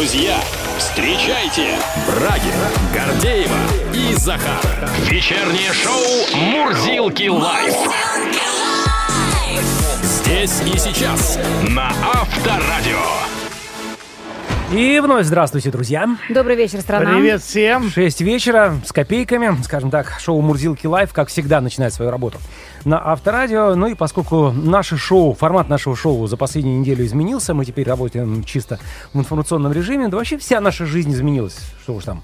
[0.00, 0.40] Друзья,
[0.78, 2.54] встречайте Брагин,
[2.94, 3.58] Гордеева
[3.92, 4.64] и Захар.
[5.00, 7.74] Вечернее шоу «Мурзилки лайф».
[10.02, 13.39] Здесь и сейчас на Авторадио.
[14.72, 16.08] И вновь здравствуйте, друзья.
[16.28, 17.10] Добрый вечер, страна.
[17.14, 17.90] Привет всем.
[17.90, 22.38] 6 вечера с копейками, скажем так, шоу «Мурзилки лайф», как всегда, начинает свою работу
[22.84, 23.74] на Авторадио.
[23.74, 28.44] Ну и поскольку наше шоу, формат нашего шоу за последнюю неделю изменился, мы теперь работаем
[28.44, 28.78] чисто
[29.12, 31.58] в информационном режиме, да вообще вся наша жизнь изменилась.
[31.82, 32.22] Что уж там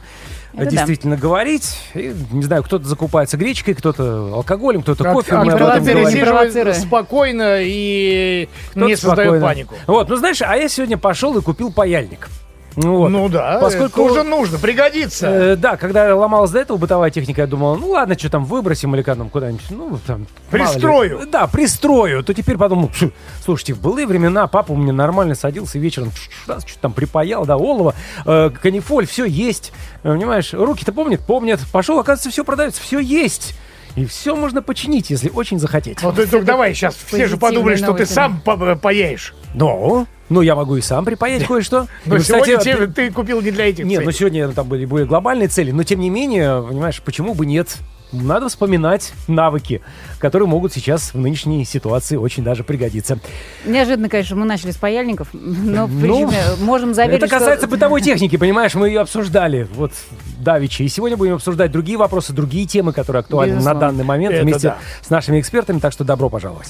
[0.52, 1.76] Это действительно говорить.
[1.94, 5.34] И, не знаю, кто-то закупается гречкой, кто-то алкоголем, кто-то Как- кофе.
[5.34, 9.44] а мы об этом спокойно и Кто-то не создает спокойно.
[9.46, 9.74] панику.
[9.88, 12.28] Вот, ну знаешь, а я сегодня пошел и купил паяльник.
[12.76, 13.08] Ну, вот.
[13.08, 15.26] Ну да, Поскольку- это уже нужно, пригодится.
[15.26, 18.94] Э, да, когда ломалась до этого бытовая техника, я думал, ну ладно, что там, выбросим
[18.94, 20.26] или как там куда-нибудь, ну там...
[20.52, 20.72] мало ли.
[20.72, 21.20] Пристрою.
[21.30, 22.22] Да, пристрою.
[22.22, 23.04] То теперь подумал, «Пш,
[23.44, 26.12] слушайте, в былые времена папа у меня нормально садился вечером,
[26.44, 27.94] что-то там припаял, да, олово,
[28.26, 29.72] э, канифоль, все есть.
[30.02, 31.20] Э, Понимаешь, руки-то помнят?
[31.20, 31.60] Помнят.
[31.72, 33.54] Пошел, оказывается, все продается, все есть.
[33.94, 36.02] И все можно починить, если очень захотеть.
[36.02, 39.34] Вот ты только давай сейчас, все же подумали, что ты сам по- паяешь.
[39.54, 41.86] Ну, ну, я могу и сам припаять кое-что.
[42.04, 44.18] Но кстати, сегодня ты- тебе- ты купил не для этих Нет, ну целей.
[44.18, 47.76] сегодня там были более глобальные цели, но тем не менее, понимаешь, почему бы нет?
[48.12, 49.82] Надо вспоминать навыки,
[50.20, 53.18] которые могут сейчас в нынешней ситуации очень даже пригодиться.
[53.64, 57.74] Неожиданно, конечно, мы начали с паяльников, но в Ну, принципе, можем заверить, Это касается что...
[57.74, 59.90] бытовой техники, понимаешь, мы ее обсуждали вот
[60.38, 60.84] давеча.
[60.84, 63.80] И сегодня будем обсуждать другие вопросы, другие темы, которые актуальны на Безусловно.
[63.80, 64.78] данный момент Это вместе да.
[65.02, 66.68] с нашими экспертами, так что добро пожаловать.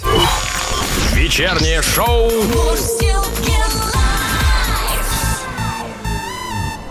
[1.17, 2.31] Вечернее шоу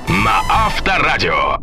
[0.07, 1.59] на Авторадио.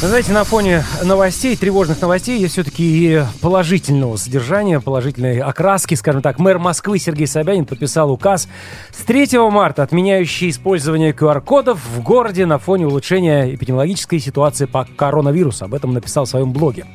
[0.00, 6.38] Знаете, на фоне новостей, тревожных новостей, есть все-таки и положительного содержания, положительной окраски, скажем так.
[6.38, 8.48] Мэр Москвы Сергей Собянин подписал указ
[8.90, 15.66] с 3 марта, отменяющий использование QR-кодов в городе на фоне улучшения эпидемиологической ситуации по коронавирусу.
[15.66, 16.86] Об этом написал в своем блоге.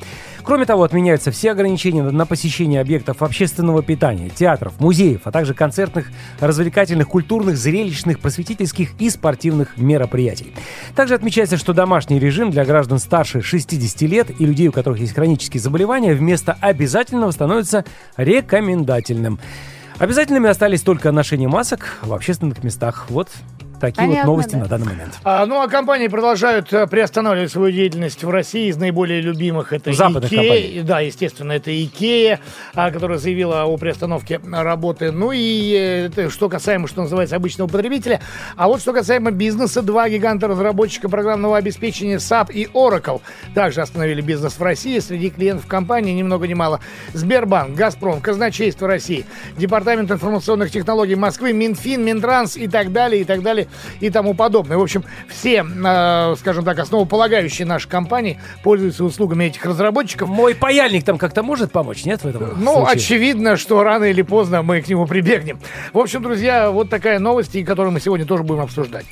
[0.44, 6.12] Кроме того, отменяются все ограничения на посещение объектов общественного питания, театров, музеев, а также концертных,
[6.40, 10.54] развлекательных, культурных, зрелищных, просветительских и спортивных мероприятий.
[10.96, 15.14] Также отмечается, что домашний режим для граждан старше 60 лет и людей, у которых есть
[15.14, 17.86] хронические заболевания, вместо обязательного становится
[18.18, 19.40] рекомендательным.
[19.98, 23.06] Обязательными остались только ношение масок в общественных местах.
[23.10, 23.30] Вот
[23.83, 24.57] такие вот Понятно, новости да.
[24.59, 25.19] на данный момент.
[25.23, 28.69] А, ну, а компании продолжают э, приостанавливать свою деятельность в России.
[28.69, 30.41] Из наиболее любимых это Западных Икея.
[30.41, 30.81] компаний.
[30.83, 32.39] Да, естественно, это Икея,
[32.73, 35.11] а, которая заявила о приостановке работы.
[35.11, 38.21] Ну и э, это что касаемо, что называется, обычного потребителя.
[38.55, 43.21] А вот что касаемо бизнеса, два гиганта-разработчика программного обеспечения SAP и Oracle
[43.53, 45.00] также остановили бизнес в России.
[45.00, 46.79] Среди клиентов компании ни много ни мало
[47.13, 49.25] Сбербанк, Газпром, Казначейство России,
[49.57, 53.67] Департамент информационных технологий Москвы, Минфин, Минтранс и так далее, и так далее,
[54.00, 54.78] и тому подобное.
[54.78, 60.29] В общем, все, э, скажем так, основополагающие наши компании пользуются услугами этих разработчиков.
[60.29, 62.94] Мой паяльник там как-то может помочь, нет, в этом Ну, случае?
[62.95, 65.59] очевидно, что рано или поздно мы к нему прибегнем.
[65.94, 69.06] В общем, друзья, вот такая новость, которую мы сегодня тоже будем обсуждать.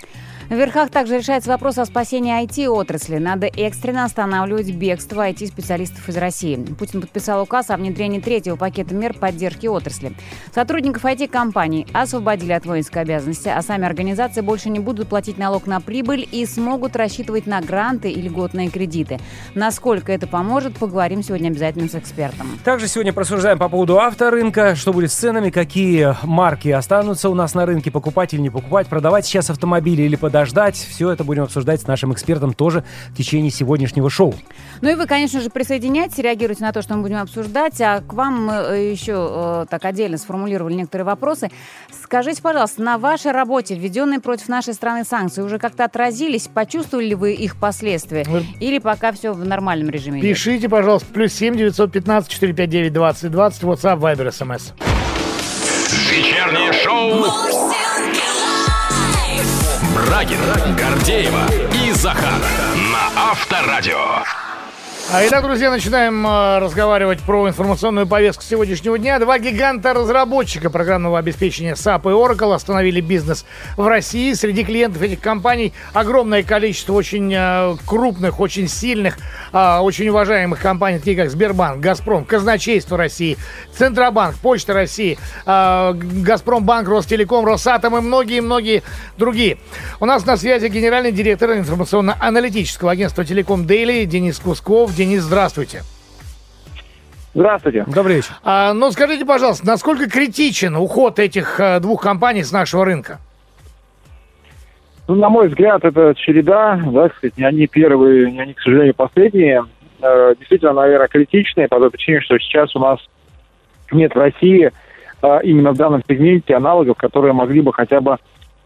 [0.52, 3.20] В верхах также решается вопрос о спасении IT-отрасли.
[3.20, 6.58] Надо экстренно останавливать бегство IT-специалистов из России.
[6.78, 10.12] Путин подписал указ о внедрении третьего пакета мер поддержки отрасли.
[10.54, 15.80] Сотрудников IT-компаний освободили от воинской обязанности, а сами организации больше не будут платить налог на
[15.80, 19.22] прибыль и смогут рассчитывать на гранты и льготные кредиты.
[19.56, 22.60] Насколько это поможет, поговорим сегодня обязательно с экспертом.
[22.66, 27.54] Также сегодня просуждаем по поводу авторынка, что будет с ценами, какие марки останутся у нас
[27.54, 30.76] на рынке, покупать или не покупать, продавать сейчас автомобили или подождать.
[30.76, 34.34] Все это будем обсуждать с нашим экспертом тоже в течение сегодняшнего шоу.
[34.82, 37.80] Ну и вы, конечно же, присоединяйтесь, реагируйте на то, что мы будем обсуждать.
[37.82, 41.52] А к вам мы э, еще э, так отдельно сформулировали некоторые вопросы.
[42.04, 46.48] Скажите, пожалуйста, на вашей работе введенные против нашей страны санкции уже как-то отразились?
[46.48, 48.26] Почувствовали ли вы их последствия?
[48.28, 50.20] Ну, Или пока все в нормальном режиме?
[50.20, 50.30] идет?
[50.32, 54.74] Пишите, пожалуйста, плюс 7 915 459 20 20, WhatsApp, Viber, SMS.
[56.10, 57.61] Вечернее шоу
[60.12, 60.42] Брагин,
[60.76, 61.46] Гордеева
[61.86, 62.34] и Захар
[62.92, 64.41] на Авторадио.
[65.14, 69.20] Итак, друзья, начинаем э, разговаривать про информационную повестку сегодняшнего дня.
[69.20, 74.32] Два гиганта-разработчика программного обеспечения SAP и Oracle остановили бизнес в России.
[74.32, 79.18] Среди клиентов этих компаний огромное количество очень э, крупных, очень сильных,
[79.52, 83.38] э, очень уважаемых компаний, такие как Сбербанк, Газпром, Казначейство России,
[83.78, 88.82] Центробанк, Почта России, Газпромбанк, Ростелеком, Росатом и многие-многие
[89.18, 89.58] другие.
[90.00, 95.01] У нас на связи генеральный директор информационно-аналитического агентства Телеком Дейли Денис Кусков.
[95.02, 95.82] Денис, здравствуйте.
[97.34, 97.86] Здравствуйте.
[97.88, 98.34] Добрый вечер.
[98.44, 103.18] А, ну, скажите, пожалуйста, насколько критичен уход этих э, двух компаний с нашего рынка?
[105.08, 108.94] Ну, на мой взгляд, это череда, да, кстати, не они первые, не они, к сожалению,
[108.94, 109.66] последние.
[110.04, 113.00] Э, действительно, наверное, критичные по той причине, что сейчас у нас
[113.92, 114.72] нет в России
[115.24, 118.18] э, именно в данном сегменте аналогов, которые могли бы хотя бы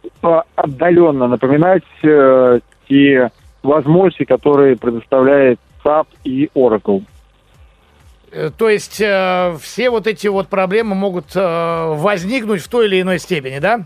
[0.04, 2.60] э, отдаленно напоминать э,
[2.90, 3.32] те
[3.64, 7.04] возможности, которые предоставляет SAP и Oracle.
[8.32, 13.02] Э, То есть э, все вот эти вот проблемы могут э, возникнуть в той или
[13.02, 13.86] иной степени, да?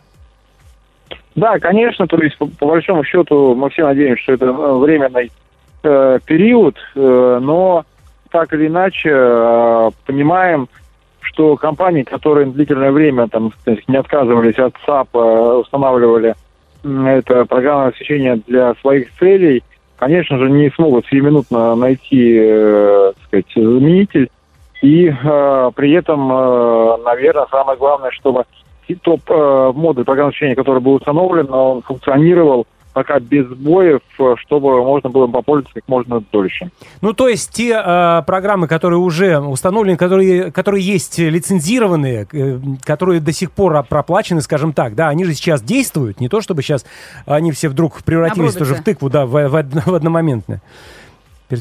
[1.36, 5.32] Да, конечно, то есть по, по большому счету мы все надеемся, что это э, временный
[5.84, 7.86] э, период, э, но
[8.32, 10.68] так или иначе э, понимаем,
[11.22, 13.52] что компании, которые длительное время там
[13.88, 16.36] не отказывались от SAP, э, устанавливали
[16.84, 19.64] это программное обеспечение для своих целей,
[20.00, 24.30] конечно же, не смогут сиюминутно найти, э, так сказать, заменитель.
[24.82, 28.46] И э, при этом, э, наверное, самое главное, чтобы
[29.04, 35.26] топ-модуль программного обеспечения, который был установлен, он функционировал пока без сбоев, э, чтобы можно было
[35.26, 36.70] им попользоваться как можно дольше.
[37.02, 43.20] Ну, то есть те э, программы, которые уже установлены, которые, которые есть лицензированные, э, которые
[43.20, 46.86] до сих пор проплачены, скажем так, да, они же сейчас действуют, не то чтобы сейчас
[47.26, 48.60] они все вдруг превратились Обрубятся.
[48.60, 50.62] тоже в тыкву, да, в, в, одно- в одномоментное.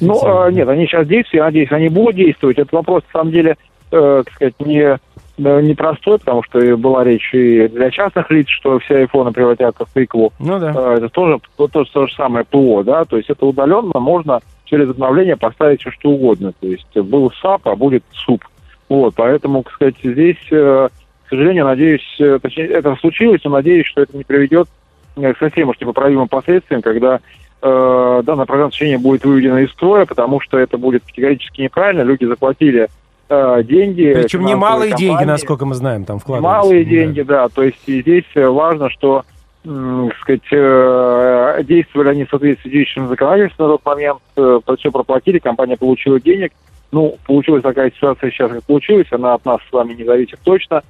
[0.00, 2.58] Ну, э, нет, они сейчас действуют, я надеюсь, они будут действовать.
[2.58, 3.56] Это вопрос, на самом деле,
[3.90, 4.98] э, так сказать, не
[5.38, 10.32] непростой, потому что была речь и для частных лиц, что все айфоны превратятся в тыкву.
[10.38, 10.72] Ну да.
[10.74, 14.40] Э, Это тоже то, то, то же самое ПО, да, то есть это удаленно можно
[14.64, 16.52] через обновление поставить все что угодно.
[16.60, 18.44] То есть был САП, а будет СУП.
[18.88, 20.88] Вот, поэтому, так сказать, здесь, э,
[21.26, 24.68] к сожалению, надеюсь, э, точнее, это случилось, но надеюсь, что это не приведет
[25.16, 27.20] э, к совсем уж непоправимым последствиям, когда
[27.60, 32.02] э, данное программное обеспечение будет выведено из строя, потому что это будет категорически неправильно.
[32.02, 32.88] Люди заплатили
[33.28, 34.12] э, деньги.
[34.14, 35.30] Причем немалые деньги, компании.
[35.32, 36.44] насколько мы знаем, там вкладывались.
[36.56, 36.90] Малые Да.
[36.90, 37.48] деньги, да.
[37.48, 39.24] То есть и здесь э, важно, что
[40.22, 45.38] сказать, э, действовали они в соответствии с действующим законодательством на тот момент, э, все проплатили,
[45.38, 46.52] компания получила денег.
[46.90, 50.82] Ну, получилась такая ситуация сейчас, как получилась, она от нас с вами не зависит точно.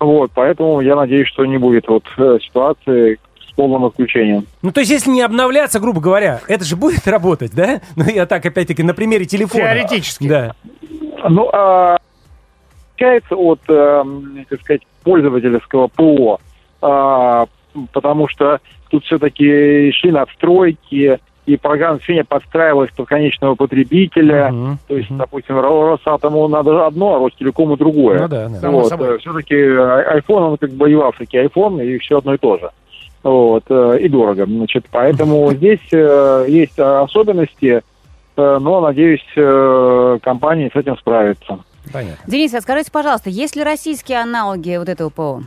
[0.00, 4.46] Вот, поэтому я надеюсь, что не будет вот э, ситуации с полным отключением.
[4.62, 7.80] Ну, то есть, если не обновляться, грубо говоря, это же будет работать, да?
[7.94, 9.62] Ну, я так, опять-таки, на примере телефона.
[9.64, 10.26] Теоретически.
[10.28, 10.54] Да.
[11.28, 11.96] Ну, а,
[12.94, 16.40] отличается от, эм, так сказать, пользовательского ПО,
[16.82, 17.46] а,
[17.92, 18.60] потому что
[18.90, 24.50] тут все-таки шли надстройки, и программное обеспечение подстраивалось под конечного потребителя.
[24.50, 24.78] Мгм.
[24.86, 28.20] То есть, допустим, Ро- Росатому надо одно, а Ростелекому другое.
[28.20, 28.70] Ну да, да.
[28.70, 29.18] Вот, собой.
[29.18, 32.70] все-таки iPhone, он как бы и в Африке iPhone, и все одно и то же.
[33.22, 34.44] Вот, э, и дорого.
[34.44, 37.80] Значит, поэтому здесь э, есть особенности, э,
[38.38, 41.58] но, надеюсь, э, компании с этим справятся.
[41.92, 42.18] Понятно.
[42.26, 45.42] Денис, а скажите, пожалуйста, есть ли российские аналоги вот этого ПО?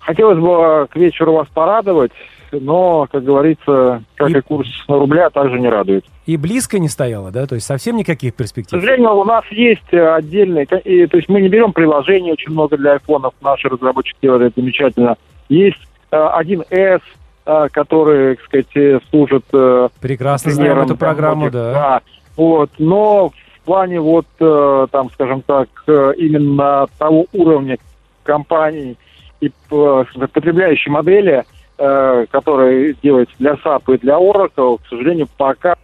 [0.00, 2.12] Хотелось бы э, к вечеру вас порадовать,
[2.52, 6.04] но, как говорится, как И- и курс рубля, также не радует.
[6.26, 7.46] И близко не стояло, да?
[7.46, 8.80] То есть совсем никаких К перспектив?
[8.80, 12.76] сожалению, у нас есть э, отдельные, и, то есть мы не берем приложений очень много
[12.76, 15.16] для айфонов, наши разработчики делают это замечательно.
[15.48, 15.78] Есть
[16.10, 17.00] э, 1С,
[17.46, 22.00] э, который, так сказать, э, служит э, Прекрасно знаем эту программу, многих, да.
[22.36, 27.78] Вот, но в плане вот, э, там, скажем так, именно того уровня
[28.22, 28.96] компаний
[29.40, 31.44] и потребляющей модели,
[31.76, 35.74] которые делаются для SAP и для Oracle, к сожалению, пока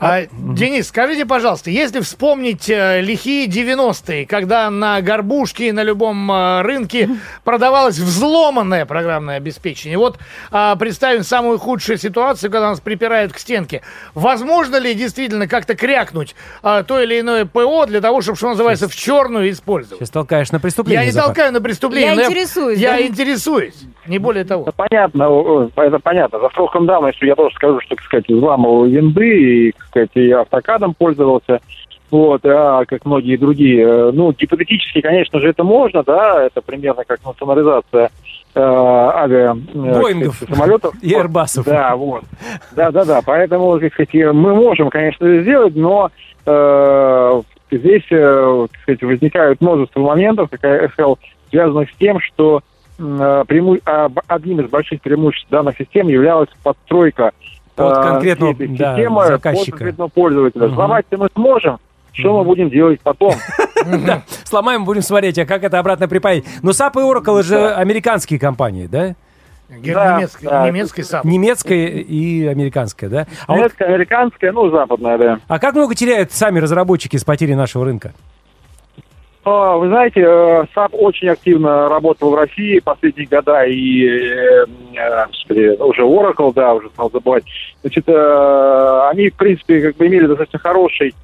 [0.00, 6.30] А, Денис, скажите, пожалуйста, если вспомнить э, лихие 90-е, когда на горбушке и на любом
[6.30, 7.10] э, рынке
[7.44, 10.18] продавалось взломанное программное обеспечение, вот
[10.52, 13.82] а, представим самую худшую ситуацию, когда нас припирают к стенке.
[14.14, 18.88] Возможно ли действительно как-то крякнуть а, то или иное ПО для того, чтобы, что называется,
[18.88, 19.98] в черную использовать?
[19.98, 21.00] Сейчас толкаешь на преступление.
[21.00, 21.34] Я не Захар.
[21.34, 22.10] толкаю на преступление.
[22.10, 23.02] Я но интересуюсь, Я да?
[23.02, 24.62] интересуюсь, не более того.
[24.62, 26.38] Это понятно, это понятно.
[26.38, 30.94] За сроком давности я тоже скажу, что, так сказать, взламывал винды и, сказать, и автокадом
[30.94, 31.60] пользовался.
[32.10, 33.82] Вот, а как многие другие.
[33.86, 38.10] Э, Ну, гипотетически, конечно же, это можно, да, это примерно как национализация
[38.54, 40.36] э, авиа э, Боингов.
[40.36, 40.94] сказать, самолетов.
[41.02, 41.64] И Airbus'ов.
[41.66, 42.24] Да, вот.
[42.74, 43.20] Да, да, да.
[43.24, 46.10] Поэтому, так сказать, мы можем, конечно, сделать, но
[46.46, 51.18] э, здесь, э, так сказать, возникают множество моментов, как я сказал,
[51.50, 52.62] связанных с тем, что
[52.98, 57.32] э, преиму- а, одним из больших преимуществ данных систем являлась подстройка
[57.78, 59.70] Под э, конкретного, этой да, системы под заказчика.
[59.70, 60.62] конкретного пользователя.
[60.64, 60.72] Мгм.
[60.72, 61.78] Взломать-то мы сможем.
[62.12, 63.34] Что мы будем делать потом?
[64.04, 66.44] Да, сломаем, будем смотреть, а как это обратно припаять.
[66.62, 69.14] Но SAP и Oracle же американские компании, да?
[69.70, 70.20] Ге- Да,
[70.66, 71.28] немецкий SAP.
[71.28, 73.26] Немецкая и американская, да?
[73.46, 75.38] А, вот, Немецкая, американская, ну, западная, да.
[75.46, 78.14] а как много теряют сами разработчики с потери нашего рынка?
[79.50, 85.76] А, Вы знаете, э, SAP очень активно работал в России последние года, и э, э,
[85.78, 87.44] уже Oracle, да, уже стал забывать.
[87.80, 91.14] Значит, э, они, в принципе, как бы имели достаточно хороший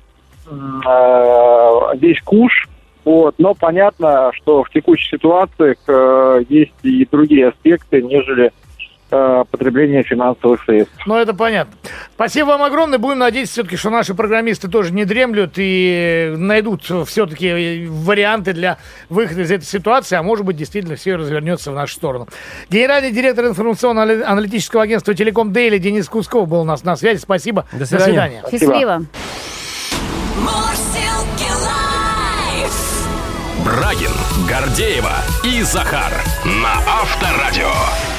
[0.46, 2.68] э, весь куш,
[3.04, 8.52] вот, но понятно, что в текущих ситуациях э, есть и другие аспекты, нежели
[9.10, 10.94] э, потребление финансовых средств.
[11.06, 11.74] Ну, это понятно.
[12.14, 12.98] Спасибо вам огромное.
[12.98, 19.42] Будем надеяться все-таки, что наши программисты тоже не дремлют и найдут все-таки варианты для выхода
[19.42, 22.28] из этой ситуации, а может быть, действительно все развернется в нашу сторону.
[22.70, 27.18] Генеральный директор информационно-аналитического агентства «Телеком Дейли» Денис Кусков был у нас на связи.
[27.18, 27.66] Спасибо.
[27.72, 28.42] До свидания.
[28.50, 29.04] Счастливо.
[30.36, 33.04] Мурзилки лайф.
[33.64, 34.10] Брагин,
[34.48, 36.12] Гордеева и Захар
[36.44, 38.13] на Авторадио.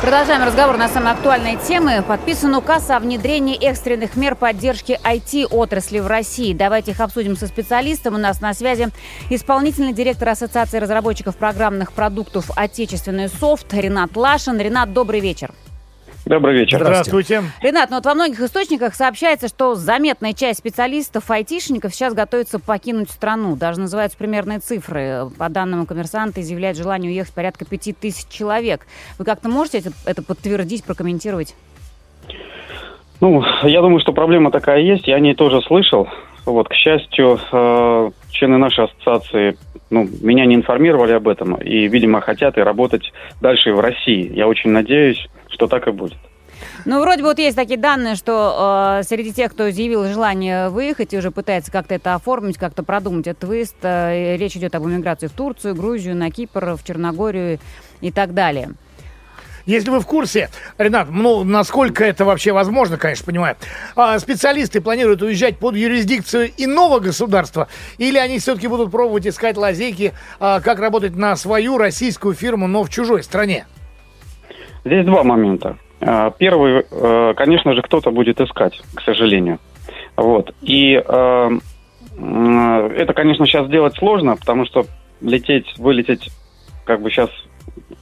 [0.00, 2.02] Продолжаем разговор на самые актуальные темы.
[2.02, 6.54] Подписан указ о внедрении экстренных мер поддержки IT-отрасли в России.
[6.54, 8.14] Давайте их обсудим со специалистом.
[8.14, 8.88] У нас на связи
[9.28, 14.58] исполнительный директор Ассоциации разработчиков программных продуктов «Отечественный софт» Ренат Лашин.
[14.58, 15.52] Ренат, добрый вечер.
[16.26, 16.78] Добрый вечер.
[16.80, 17.42] Здравствуйте.
[17.62, 23.10] Ренат, ну вот во многих источниках сообщается, что заметная часть специалистов, айтишников сейчас готовится покинуть
[23.10, 23.56] страну.
[23.56, 25.30] Даже называются примерные цифры.
[25.38, 28.86] По данным коммерсанта, изъявляют желание уехать порядка пяти тысяч человек.
[29.18, 31.54] Вы как-то можете это, это подтвердить, прокомментировать?
[33.20, 36.08] Ну, я думаю, что проблема такая есть, я о ней тоже слышал.
[36.46, 39.58] Вот, к счастью, э, члены нашей ассоциации
[39.90, 44.32] ну, меня не информировали об этом и, видимо, хотят и работать дальше в России.
[44.34, 46.16] Я очень надеюсь, что так и будет.
[46.84, 51.12] Ну, вроде бы вот есть такие данные, что э, среди тех, кто изъявил желание выехать
[51.12, 55.26] и уже пытается как-то это оформить, как-то продумать этот выезд, э, речь идет об эмиграции
[55.26, 57.58] в Турцию, Грузию, на Кипр, в Черногорию
[58.00, 58.70] и так далее.
[59.66, 60.48] Если вы в курсе,
[60.78, 63.56] Ренат, ну, насколько это вообще возможно, конечно, понимаю,
[63.96, 70.12] а, специалисты планируют уезжать под юрисдикцию иного государства, или они все-таки будут пробовать искать лазейки,
[70.38, 73.66] а, как работать на свою российскую фирму, но в чужой стране?
[74.84, 75.76] Здесь два момента.
[76.00, 79.58] А, Первый, э, конечно же, кто-то будет искать, к сожалению.
[80.16, 80.54] Вот.
[80.62, 81.50] И э,
[82.16, 84.86] м, это, конечно, сейчас сделать сложно, потому что
[85.20, 86.30] лететь, вылететь
[86.84, 87.30] как бы сейчас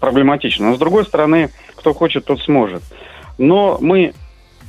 [0.01, 0.71] проблематично.
[0.71, 2.83] Но, с другой стороны, кто хочет, тот сможет.
[3.39, 4.13] Но мы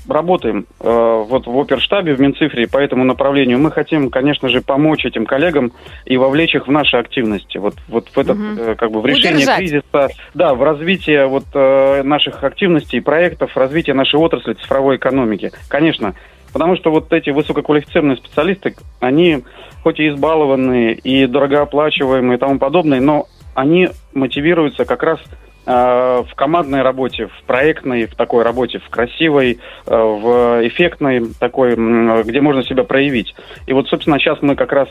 [0.07, 3.59] работаем э, вот в оперштабе, в Минцифре по этому направлению.
[3.59, 5.71] Мы хотим, конечно же, помочь этим коллегам
[6.05, 7.57] и вовлечь их в наши активности.
[7.57, 8.57] Вот, вот в этот, Мгм.
[8.59, 9.57] э, как бы в решение Удержать.
[9.59, 15.51] кризиса, да, в развитие вот э, наших активностей проектов, развитие нашей отрасли цифровой экономики.
[15.67, 16.15] Конечно,
[16.53, 19.43] потому что вот эти высококвалифицированные специалисты, они
[19.83, 25.19] хоть и избалованные, и дорогооплачиваемые и тому подобное, но они мотивируются как раз
[25.65, 31.75] э, в командной работе, в проектной, в такой работе, в красивой, э, в эффектной такой,
[32.23, 33.35] где можно себя проявить.
[33.67, 34.89] И вот, собственно, сейчас мы как раз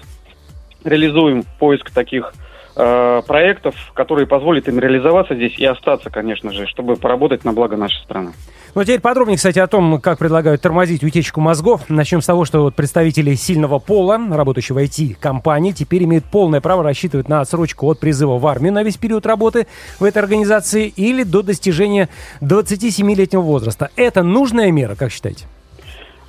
[0.84, 2.32] реализуем поиск таких
[2.78, 7.76] э, проектов, которые позволят им реализоваться здесь и остаться, конечно же, чтобы поработать на благо
[7.76, 8.32] нашей страны.
[8.74, 11.82] Ну, а теперь подробнее, кстати, о том, как предлагают тормозить утечку мозгов.
[11.88, 16.82] Начнем с того, что вот представители сильного пола, работающие в IT-компании, теперь имеют полное право
[16.82, 19.66] рассчитывать на отсрочку от призыва в армию на весь период работы
[19.98, 22.08] в этой организации или до достижения
[22.40, 23.90] 27-летнего возраста.
[23.96, 25.46] Это нужная мера, как считаете?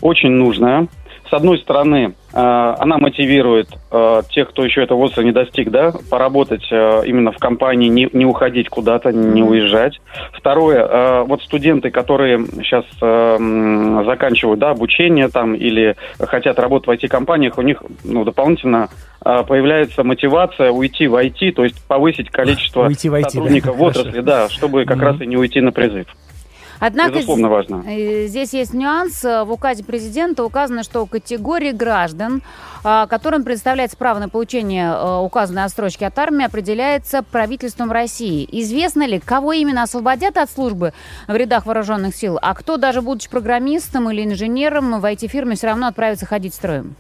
[0.02, 0.88] очень нужная.
[1.30, 6.68] С одной стороны, она мотивирует э, тех, кто еще этого возраста не достиг, да, поработать
[6.72, 10.00] э, именно в компании, не, не уходить куда-то, не уезжать.
[10.34, 17.06] Второе, э, вот студенты, которые сейчас э, заканчивают да, обучение там или хотят работать в
[17.06, 18.90] IT-компаниях, у них ну, дополнительно
[19.26, 23.30] э, появляется мотивация уйти в IT, то есть повысить количество Уйти в IT, да.
[23.30, 24.00] сотрудников в Хорошо.
[24.02, 25.06] отрасли, да, чтобы как Мгм.
[25.06, 26.06] раз и не уйти на призыв.
[26.80, 27.84] Однако Безусловно, важно.
[28.28, 29.24] Здесь есть нюанс.
[29.24, 32.42] В указе президента указано, что категории граждан,
[32.84, 38.48] а, которым предоставляется право на получение э, указанной отсрочки от армии, определяется правительством России.
[38.52, 40.94] Известно ли, кого именно освободят от службы
[41.28, 45.88] в рядах вооруженных сил, а кто, даже будучи программистом или инженером, в IT-фирме все равно
[45.88, 46.96] отправится ходить строем?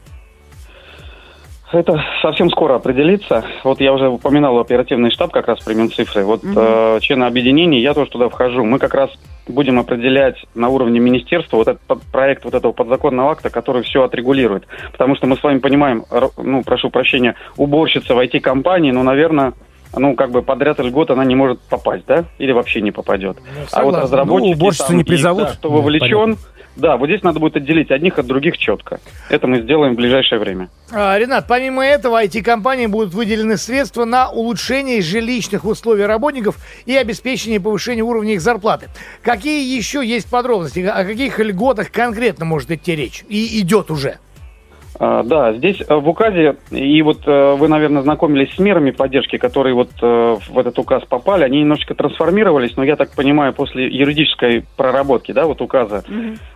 [1.72, 3.44] Это совсем скоро определится.
[3.64, 6.24] Вот я уже упоминал оперативный штаб как раз при Минцифре.
[6.24, 6.56] Вот Мгм.
[6.58, 8.66] э, члены объединений, я тоже туда вхожу.
[8.66, 9.12] Мы как раз
[9.48, 14.04] будем определять на уровне министерства вот этот под- проект вот этого подзаконного акта, который все
[14.04, 14.66] отрегулирует.
[14.92, 19.54] Потому что мы с вами понимаем, р- ну, прошу прощения, уборщица в IT-компании, ну, наверное,
[19.96, 22.26] ну, как бы подряд льгот она не может попасть, да?
[22.40, 23.38] Или вообще не попадет.
[23.38, 24.02] а вот согласен.
[24.04, 24.50] разработчики...
[24.50, 25.44] Ну, уборщицу там не и, призовут.
[25.44, 26.36] да, кто Ну, вовлечен, понятно.
[26.80, 29.00] Да, вот здесь надо будет отделить одних от других четко.
[29.30, 30.70] Это мы сделаем в ближайшее время.
[30.92, 37.60] А, Ренат, помимо этого, IT-компании будут выделены средства на улучшение жилищных условий работников и обеспечение
[37.60, 38.88] повышения уровня их зарплаты.
[39.22, 40.80] Какие еще есть подробности?
[40.80, 43.24] О каких льготах конкретно может идти речь?
[43.30, 44.18] И идет уже?
[45.00, 49.38] А, Да, здесь э, в указе, и вот э, вы, наверное, знакомились с мерами поддержки,
[49.38, 53.88] которые вот э, в этот указ попали, они немножечко трансформировались, но я так понимаю, после
[53.88, 56.04] юридической проработки, да, вот указа.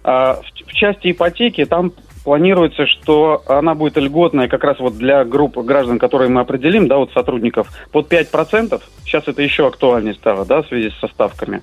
[0.04, 0.36] В
[0.74, 6.00] в части ипотеки там планируется, что она будет льготная как раз вот для групп граждан,
[6.00, 8.82] которые мы определим, да, вот сотрудников, под 5%.
[9.06, 11.62] Сейчас это еще актуальнее стало, да, в связи со ставками.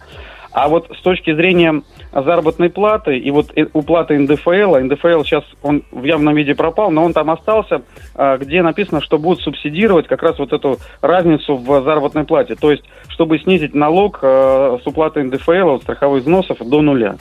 [0.53, 5.85] А вот с точки зрения заработной платы и вот уплаты НДФЛ, а НДФЛ сейчас он
[5.93, 7.83] в явном виде пропал, но он там остался,
[8.15, 12.57] а, где написано, что будут субсидировать как раз вот эту разницу в заработной плате.
[12.57, 17.17] То есть, чтобы снизить налог э, с уплаты НДФЛ, страховых взносов до нуля.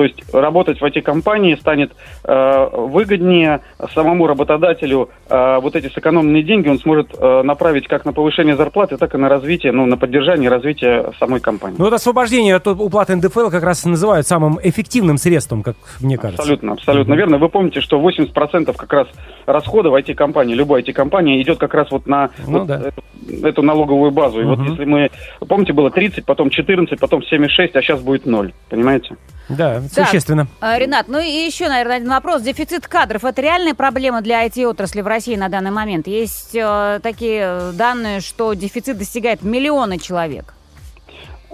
[0.00, 1.92] То есть работать в эти компании станет
[2.24, 3.60] э, выгоднее
[3.92, 5.10] самому работодателю.
[5.28, 9.18] Э, вот эти сэкономленные деньги он сможет э, направить как на повышение зарплаты, так и
[9.18, 11.76] на развитие, ну, на поддержание и развитие самой компании.
[11.78, 16.16] Ну вот освобождение от уплаты НДФЛ как раз и называют самым эффективным средством, как мне
[16.16, 16.40] кажется.
[16.40, 17.36] Абсолютно, абсолютно верно.
[17.36, 19.06] Вы помните, что 80% как раз
[19.44, 22.80] расходов IT-компании, любой IT-компании идет как раз вот на Ну вот да.
[22.86, 24.40] эту, эту налоговую базу.
[24.40, 24.70] И вот Мгм.
[24.70, 25.10] если мы,
[25.46, 28.54] помните, было 30, потом 14, потом 7,6, а сейчас будет 0.
[28.70, 29.16] Понимаете?
[29.50, 30.46] Да, Так, существенно.
[30.60, 32.42] э, Ренат, ну и еще, наверное, один вопрос.
[32.42, 36.06] Дефицит кадров– это реальная проблема для IT-отрасли в России на данный момент?
[36.06, 40.54] Есть э, такие э, данные, что дефицит достигает миллиона человек.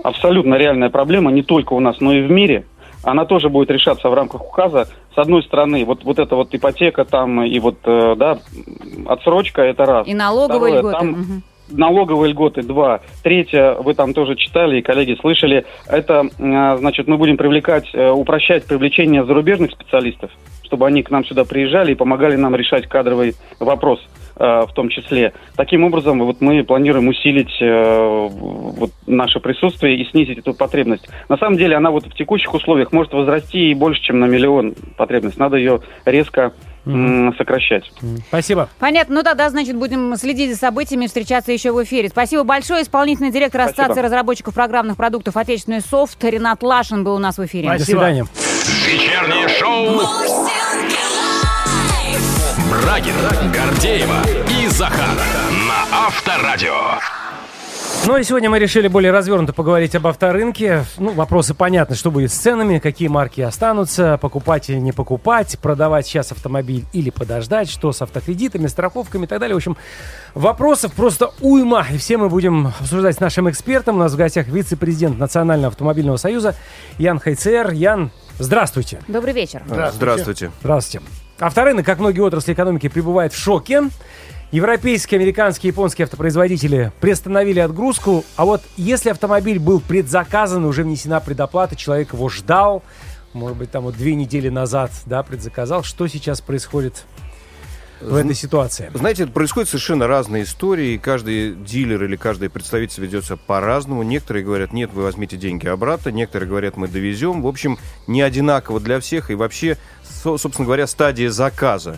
[0.02, 2.64] абсолютно реальная проблема не только у нас, но и в мире.
[3.02, 4.88] Она тоже будет решаться в рамках указа.
[5.14, 8.38] С одной стороны, вот, вот эта вот ипотека там и вот, э, да,
[9.06, 10.06] отсрочка, это раз.
[10.08, 10.98] И налоговые Второе, льготы.
[10.98, 11.42] там Мгм.
[11.68, 13.00] Налоговые льготы, два.
[13.22, 18.10] Третье, вы там тоже читали, и коллеги слышали, это, э, значит, мы будем привлекать, э,
[18.10, 20.30] упрощать привлечение зарубежных специалистов,
[20.62, 24.00] чтобы они к нам сюда приезжали и помогали нам решать кадровый вопрос
[24.36, 25.32] э, в том числе.
[25.56, 31.08] Таким образом, вот мы планируем усилить э, вот наше присутствие и снизить эту потребность.
[31.28, 34.74] На самом деле, она вот в текущих условиях может возрасти и больше, чем на миллион
[34.96, 35.38] потребность.
[35.38, 36.52] Надо ее резко
[37.36, 37.90] сокращать.
[38.28, 38.68] Спасибо.
[38.78, 39.16] Понятно.
[39.16, 42.08] Ну тогда, значит, будем следить за событиями, встречаться еще в эфире.
[42.08, 42.82] Спасибо большое.
[42.82, 43.82] Исполнительный директор Спасибо.
[43.82, 47.68] Ассоциации разработчиков программных продуктов «Отечественный софт» Ренат Лашин был у нас в эфире.
[47.70, 47.98] До Спасибо.
[47.98, 48.26] свидания.
[48.86, 50.00] Вечернее шоу.
[52.70, 55.14] Брагина, Гордеева и Захара
[55.68, 57.15] на Авторадио.
[58.06, 60.84] Ну и сегодня мы решили более развернуто поговорить об авторынке.
[60.96, 66.06] Ну, вопросы понятны, что будет с ценами, какие марки останутся, покупать или не покупать, продавать
[66.06, 69.54] сейчас автомобиль или подождать, что с автокредитами, страховками и так далее.
[69.54, 69.76] В общем,
[70.34, 71.84] вопросов просто уйма.
[71.92, 73.96] И все мы будем обсуждать с нашим экспертом.
[73.96, 76.54] У нас в гостях вице-президент Национального автомобильного союза
[76.98, 77.72] Ян Хайцер.
[77.72, 79.00] Ян, здравствуйте.
[79.08, 79.64] Добрый вечер.
[79.66, 80.52] Здравствуйте.
[80.60, 81.04] Здравствуйте.
[81.40, 83.82] Авторынок, как многие отрасли экономики, пребывает в шоке.
[84.52, 88.24] Европейские, американские, японские автопроизводители приостановили отгрузку.
[88.36, 92.82] А вот если автомобиль был предзаказан, уже внесена предоплата, человек его ждал,
[93.32, 97.04] может быть, там вот две недели назад, да, предзаказал, что сейчас происходит
[98.00, 98.90] в этой ситуации?
[98.94, 100.94] Знаете, происходят совершенно разные истории.
[100.94, 104.04] и Каждый дилер или каждый представитель ведется по-разному.
[104.04, 106.10] Некоторые говорят, нет, вы возьмите деньги обратно.
[106.10, 107.42] Некоторые говорят, мы довезем.
[107.42, 109.30] В общем, не одинаково для всех.
[109.30, 111.96] И вообще, со- собственно говоря, стадия заказа.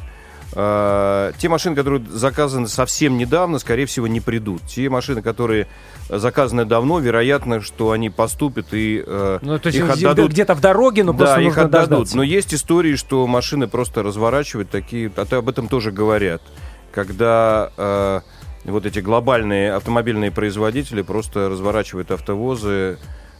[0.61, 4.61] Э, Те машины, которые заказаны совсем недавно, скорее всего, не придут.
[4.67, 5.69] Те машины, которые
[6.09, 10.61] заказаны давно, вероятно, что они поступят и э, Ну, то есть их отдадут где-то в
[10.61, 11.89] дороге, но просто да, их нужно отдадут.
[11.91, 12.17] дождаться.
[12.17, 16.43] Но есть истории, что машины просто разворачивают такие, а то об этом тоже говорят,
[16.91, 18.21] когда э,
[18.65, 22.99] вот эти глобальные автомобильные производители просто разворачивают автовозы,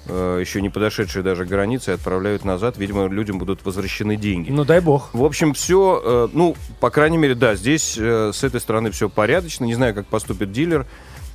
[0.09, 1.45] э, еще не подошедшие даже
[1.91, 2.77] и отправляют назад.
[2.79, 4.51] Видимо, людям будут возвращены деньги.
[4.51, 5.11] Ну, дай бог.
[5.13, 9.65] В общем, все, ну, по крайней мере, да, здесь э, с этой стороны все порядочно.
[9.65, 10.87] Не знаю, как поступит дилер.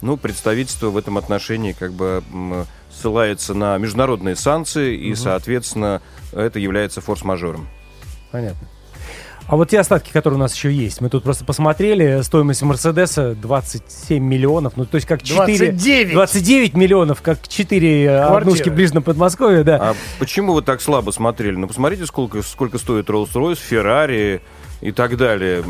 [0.01, 2.21] Ну, представительство в этом отношении как бы
[2.91, 6.01] ссылается на международные санкции, и, соответственно,
[6.33, 7.67] это является форс-мажором.
[8.29, 8.67] Понятно.
[9.53, 13.35] А вот те остатки, которые у нас еще есть, мы тут просто посмотрели, стоимость Мерседеса
[13.35, 15.45] 27 миллионов, ну то есть как 4...
[15.45, 16.13] 29.
[16.13, 18.35] 29 миллионов, как 4 Квартиры.
[18.35, 19.75] однушки в ближнем Подмосковье, да.
[19.79, 21.55] А почему вы так слабо смотрели?
[21.55, 24.41] Ну, посмотрите, сколько, сколько стоит Rolls-Royce, Ferrari
[24.81, 25.63] и так далее.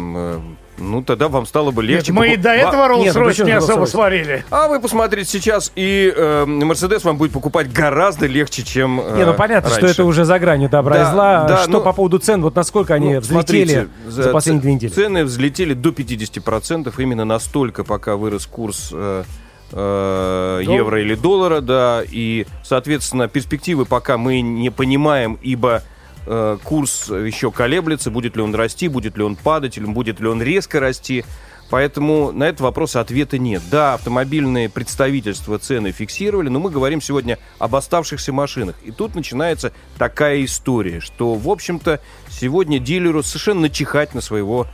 [0.78, 2.14] Ну, тогда вам стало бы Нет, легче.
[2.14, 4.44] мы и покуп- до Ва- этого Нет, ну Rolls-Royce не особо сварили.
[4.50, 9.26] А вы посмотрите сейчас, и э, Мерседес вам будет покупать гораздо легче, чем э, Не,
[9.26, 9.94] ну понятно, что раньше.
[9.94, 11.44] это уже за гранью добра и Да, зла.
[11.48, 14.64] да, что ну, по поводу цен, вот насколько они Ну, взлетели смотрите, за последние ц-
[14.64, 14.92] две недели?
[14.92, 19.24] Цены взлетели до 50%, именно настолько, пока вырос курс э,
[19.72, 25.84] э, евро или доллара, да, и, соответственно, перспективы пока мы не понимаем, ибо
[26.64, 30.42] курс еще колеблется, будет ли он расти, будет ли он падать, или будет ли он
[30.42, 31.26] резко расти.
[31.70, 33.64] Поэтому на этот вопрос ответа нет.
[33.72, 38.76] Да, автомобильные представительства цены фиксировали, но мы говорим сегодня об оставшихся машинах.
[38.84, 44.68] И тут начинается такая история, что, в общем-то, сегодня дилеру совершенно начихать на своего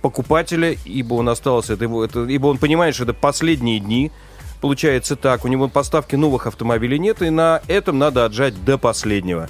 [0.00, 4.10] покупателя, ибо он остался, это это, ибо он понимает, что это последние дни,
[4.60, 9.48] получается так, у него поставки новых автомобилей нет, и на этом надо отжать до последнего.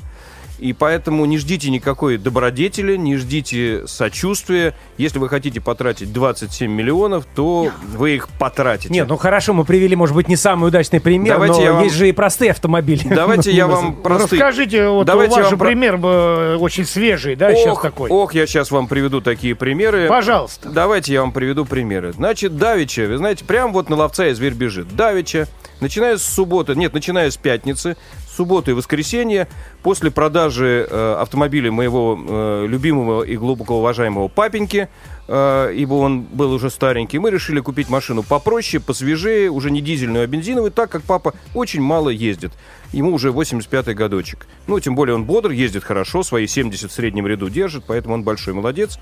[0.58, 4.74] И поэтому не ждите никакой добродетели, не ждите сочувствия.
[4.96, 8.88] Если вы хотите потратить 27 миллионов, то вы их потратите.
[8.92, 11.84] Нет, ну хорошо, мы привели, может быть, не самый удачный пример, Давайте но я вам-
[11.84, 13.02] есть же и простые автомобили.
[13.08, 14.40] Давайте я вам Ну, простые...
[14.40, 17.82] Расскажите, вот Давайте у вас же вам про- пример э, очень свежий, да, сейчас ох,
[17.82, 18.10] такой.
[18.10, 20.08] ох, я сейчас вам приведу такие примеры.
[20.08, 20.68] Пожалуйста.
[20.70, 22.12] Давайте я вам приведу примеры.
[22.12, 24.94] Значит, Давича, вы знаете, прям вот на ловца и зверь бежит.
[24.96, 25.46] Давича,
[25.80, 27.96] начиная с субботы, нет, начиная с пятницы,
[28.38, 29.48] субботы и воскресенья,
[29.82, 34.88] после продажи э, автомобиля моего э, любимого и глубоко уважаемого папеньки,
[35.28, 40.24] э, ибо он был уже старенький, мы решили купить машину попроще, посвежее, уже не дизельную,
[40.24, 42.52] а бензиновую, так как папа очень мало ездит.
[42.92, 44.46] Ему уже 85-й годочек.
[44.66, 48.22] Ну, тем более он бодр, ездит хорошо, свои 70 в среднем ряду держит, поэтому он
[48.22, 48.98] большой молодец.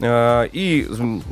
[0.00, 0.86] Э, И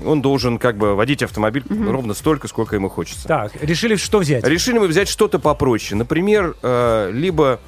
[0.04, 3.28] он должен как бы водить автомобиль ровно столько, сколько ему хочется.
[3.28, 4.44] Так, решили, что взять?
[4.46, 5.96] Решили мы взять что-то попроще.
[5.98, 7.60] Например, э, либо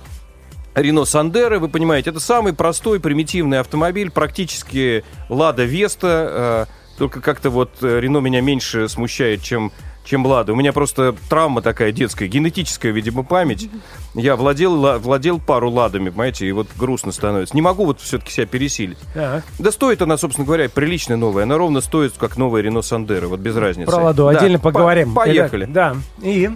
[0.75, 7.51] Рено Сандера, вы понимаете, это самый простой, примитивный автомобиль, практически Лада Веста, э, только как-то
[7.51, 10.55] вот э, Рено меня меньше смущает, чем чем Лада.
[10.55, 13.69] У меня просто травма такая детская, генетическая, видимо, память.
[14.15, 17.55] Я владел, ла- владел пару Ладами, понимаете, и вот грустно становится.
[17.55, 18.97] Не могу вот все-таки себя пересилить.
[19.13, 19.45] Так.
[19.59, 21.43] Да стоит она, собственно говоря, прилично новая.
[21.45, 23.91] Она ровно стоит, как новая Рено Сандера, вот без разницы.
[23.93, 25.15] Про Ладу Да, отдельно по- поговорим.
[25.15, 25.65] Поехали.
[25.71, 26.51] Итак, Да, и...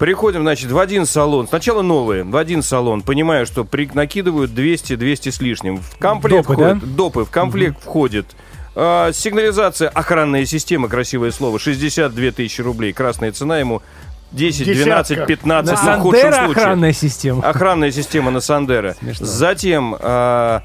[0.00, 1.46] Приходим, значит, в один салон.
[1.46, 3.02] Сначала новые, в один салон.
[3.02, 3.86] Понимаю, что при...
[3.92, 5.76] накидывают 200-200 с лишним.
[5.76, 8.26] В комплект Допы, входит, допы, в комплект входит
[8.74, 12.94] а, сигнализация, охранная система, красивое слово, 62 тысячи рублей.
[12.94, 13.82] Красная цена ему
[14.32, 15.26] 10, 12, Десятка.
[15.26, 16.50] 15, На ну, в худшем случае.
[16.50, 17.46] охранная система.
[17.46, 18.96] Охранная система на Сандера.
[19.00, 19.26] Смешно.
[19.26, 20.62] Затем а,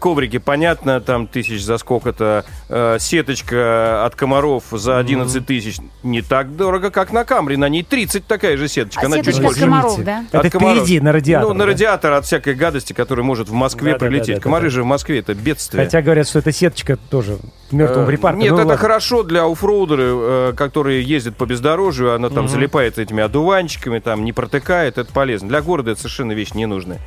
[0.00, 2.44] коврики, понятно, там тысяч за сколько-то.
[2.68, 5.76] А, сеточка от комаров за 11 тысяч.
[6.02, 7.56] Не так дорого, как на Камри.
[7.56, 9.02] На ней 30 такая же сеточка.
[9.02, 9.60] А Она чуть сеточка больше.
[9.60, 10.24] от комаров, да?
[10.32, 10.78] Это От комаров.
[10.84, 11.48] впереди, на радиатор.
[11.48, 11.66] Ну, на да?
[11.66, 14.24] радиатор от всякой гадости, которая может в Москве Да-да-да-да-да-да.
[14.24, 14.42] прилететь.
[14.42, 15.84] Комары же в Москве это бедствие.
[15.84, 17.38] Хотя говорят, что эта сеточка тоже
[17.70, 18.42] в мертвом Э, припарке.
[18.42, 18.80] Нет, Ну, это ладно.
[18.80, 24.32] хорошо для оффроудеры, э, которые ездят по бездорожью, она там залипает этими одуванчиками, там не
[24.32, 25.48] протыкает, это полезно.
[25.48, 27.00] Для города это совершенно вещь ненужная.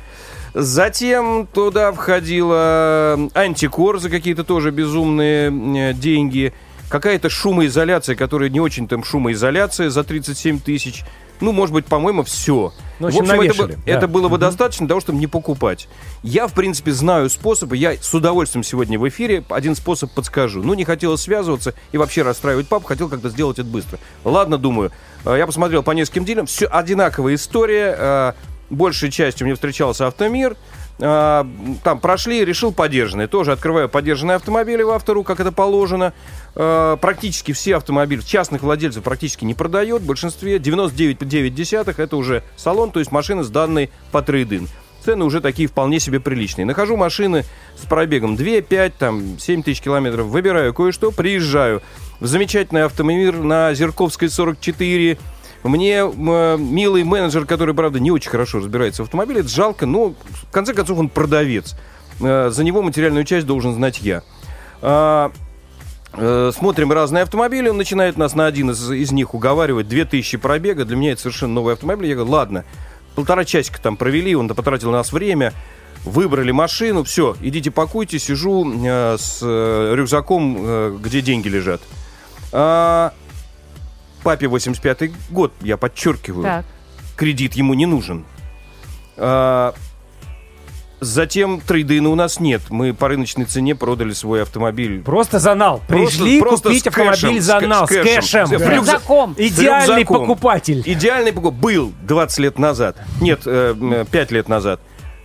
[0.54, 6.52] Затем туда входила антикор за какие-то тоже безумные э, деньги.
[6.88, 11.04] Какая-то шумоизоляция, которая не очень там шумоизоляция за 37 тысяч.
[11.40, 12.72] Ну, может быть, по-моему, все.
[12.98, 13.92] Ну, в общем, это, навешали, бы- да.
[13.92, 15.88] это было бы достаточно для того, чтобы не покупать.
[16.22, 17.76] Я, в принципе, знаю способы.
[17.78, 20.62] Я с удовольствием сегодня в эфире один способ подскажу.
[20.62, 22.86] Ну, не хотелось связываться и вообще расстраивать папу.
[22.86, 23.98] Хотел как-то сделать это быстро.
[24.24, 24.90] Ладно, думаю.
[25.24, 26.44] Э, Я посмотрел по нескольким дилям.
[26.46, 28.34] Все одинаковая история.
[28.70, 30.56] Большей частью мне встречался автомир.
[31.00, 31.44] Э,
[31.82, 33.26] Там прошли, решил подержанный.
[33.26, 36.12] Тоже открываю подержанные автомобили в автору, как это положено.
[36.54, 40.02] Э, Практически все автомобили частных владельцев практически не продает.
[40.02, 44.68] В большинстве 99,9 это уже салон, то есть машина с данной по трейдин.
[45.04, 46.66] Цены уже такие вполне себе приличные.
[46.66, 47.44] Нахожу машины
[47.76, 50.26] с пробегом 2, 5, там, 7 тысяч километров.
[50.26, 51.82] Выбираю кое-что, приезжаю
[52.20, 55.18] в замечательный автомобиль на Зерковской 44.
[55.62, 60.50] Мне милый менеджер, который, правда, не очень хорошо разбирается в автомобиле, это жалко, но в
[60.50, 61.76] конце концов он продавец.
[62.20, 64.22] Э, За него материальную часть должен знать я.
[64.80, 65.30] А,
[66.14, 70.84] э, Смотрим разные автомобили, он начинает нас на один из, из них уговаривать, 2000 пробега,
[70.84, 72.64] для меня это совершенно новый автомобиль, я говорю, ладно,
[73.14, 75.52] полтора часика там провели, он потратил на нас время,
[76.04, 81.82] выбрали машину, все, идите пакуйте, сижу э, с э, рюкзаком, э, где деньги лежат.
[82.52, 83.12] А,
[84.20, 86.64] папе 85-й год, я подчеркиваю, Так.
[87.16, 88.24] кредит ему не нужен.
[89.16, 89.74] А,
[91.00, 92.62] затем трейдина у нас нет.
[92.70, 95.02] Мы по рыночной цене продали свой автомобиль.
[95.02, 95.80] Просто за нал.
[95.88, 98.46] Просто- Пришли просто купить кэшем, автомобиль за с кэ- нал, с кэшем.
[98.46, 98.56] С Да.
[98.56, 99.34] рюкзак- Рюкзаком.
[99.38, 100.20] Идеальный рюкзаком.
[100.20, 100.82] покупатель.
[100.84, 102.96] Идеальный покуп был 20 лет назад.
[103.20, 104.80] Нет, э, 5 лет назад.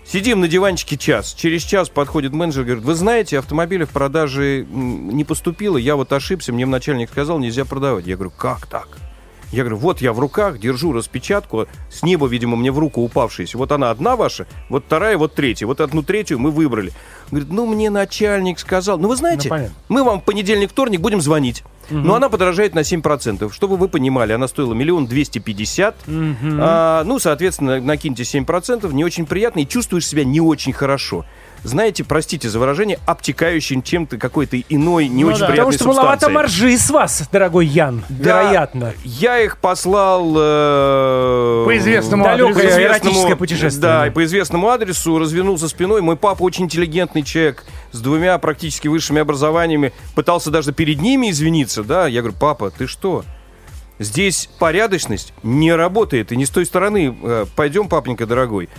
[0.07, 1.33] Сидим на диванчике час.
[1.33, 6.13] Через час подходит менеджер и говорит, вы знаете, автомобиля в продаже не поступило, я вот
[6.13, 8.05] ошибся, мне начальник сказал, нельзя продавать.
[8.05, 8.87] Я говорю, как так?
[9.51, 13.57] Я говорю, вот я в руках держу распечатку, с неба, видимо, мне в руку упавшаяся.
[13.57, 15.65] Вот она одна ваша, вот вторая, вот третья.
[15.65, 16.91] Вот одну третью мы выбрали.
[17.31, 18.97] Говорит, ну мне начальник сказал.
[18.99, 19.75] Ну вы знаете, Ну, понятно.
[19.87, 21.63] мы вам в понедельник, вторник будем звонить.
[21.89, 23.52] Но она подорожает на 7%.
[23.52, 25.95] Чтобы вы понимали, она стоила миллион двести пятьдесят.
[26.08, 31.26] А, ну, соответственно, накиньте 7%, не очень приятно, и чувствуешь себя не очень хорошо.
[31.63, 35.47] Знаете, простите за выражение, обтекающим чем-то какой-то иной, не Ну очень да.
[35.47, 38.93] приятной Потому что маловато маржи с вас, дорогой Ян, Да, вероятно.
[39.03, 40.33] Я их послал...
[40.37, 42.81] э, По известному Далекое адресу.
[42.81, 43.81] эротическое путешествие.
[43.81, 46.01] Да, и по известному адресу развернулся спиной.
[46.01, 49.91] Мой папа очень интеллигентный человек с двумя практически высшими образованиями.
[50.13, 52.07] Пытался даже перед ними извиниться, да.
[52.07, 53.23] Я говорю, папа, ты что?
[53.97, 57.15] Здесь порядочность не работает, и не с той стороны.
[57.23, 58.69] Э, Пойдем, папенька дорогой.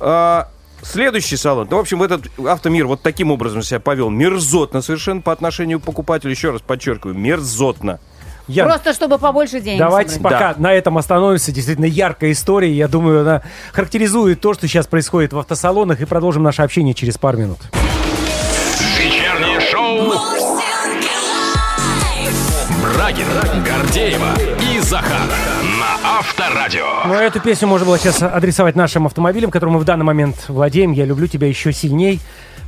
[0.00, 0.48] А,
[0.82, 1.68] Следующий салон.
[1.70, 4.10] Ну, в общем, этот автомир вот таким образом себя повел.
[4.10, 6.30] Мерзотно совершенно по отношению к покупателю.
[6.30, 8.00] Еще раз подчеркиваю, мерзотно.
[8.48, 10.32] Ян, Просто чтобы побольше денег Давайте собрать.
[10.32, 11.52] пока на этом остановимся.
[11.52, 12.72] Действительно яркая история.
[12.72, 16.00] Я думаю, она характеризует то, что сейчас происходит в автосалонах.
[16.00, 17.58] И продолжим наше общение через пару минут.
[18.98, 20.14] Вечернее шоу.
[22.82, 24.34] Брагина, Гордеева
[24.72, 25.26] и Захара
[25.78, 26.84] на Авторадио.
[27.06, 30.36] Ну, а эту песню можно было сейчас адресовать нашим автомобилям, которым мы в данный момент
[30.48, 30.92] владеем.
[30.92, 32.20] Я люблю тебя еще сильней.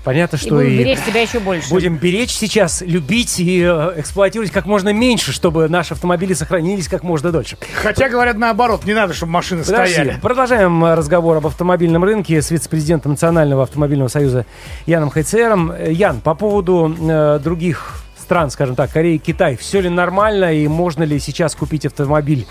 [0.05, 1.69] Понятно, И что будем и беречь тебя еще больше.
[1.69, 7.03] будем беречь сейчас, любить и э, эксплуатировать как можно меньше, чтобы наши автомобили сохранились как
[7.03, 7.59] можно дольше.
[7.75, 10.19] Хотя говорят наоборот, не надо, чтобы машины Подожди, стояли.
[10.23, 14.47] Продолжаем разговор об автомобильном рынке с вице-президентом Национального автомобильного союза
[14.87, 15.73] Яном Хайцером.
[15.91, 21.03] Ян, по поводу э, других стран, скажем так, Кореи, Китай, все ли нормально и можно
[21.03, 22.47] ли сейчас купить автомобиль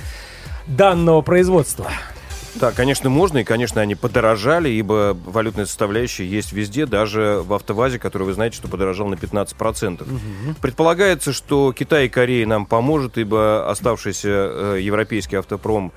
[0.67, 1.91] данного производства?
[2.55, 7.97] Да, конечно, можно, и, конечно, они подорожали, ибо валютная составляющая есть везде, даже в АвтоВАЗе,
[7.97, 10.05] который, вы знаете, что подорожал на 15%.
[10.61, 15.93] Предполагается, что Китай и Корея нам поможет, ибо оставшийся э, европейский автопром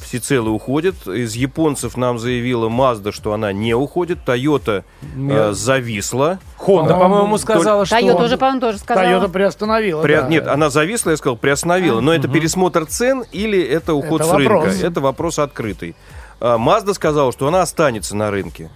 [0.00, 1.06] всецело уходит.
[1.06, 4.18] Из японцев нам заявила Mazda, что она не уходит.
[4.26, 6.38] Toyota э, зависла.
[6.58, 7.96] Honda, По-моему, сказала, что...
[7.96, 9.06] Тойота уже, по-моему, тоже сказала.
[9.06, 10.02] Тойота приостановила.
[10.02, 10.28] При- да.
[10.28, 12.00] Нет, она зависла, я сказал, приостановила.
[12.00, 14.52] Но это пересмотр цен или это уход Это с рынка?
[14.54, 14.82] вопрос.
[14.82, 15.94] Это вопрос открытый.
[16.40, 18.70] А, Mazda сказала, что она останется на рынке.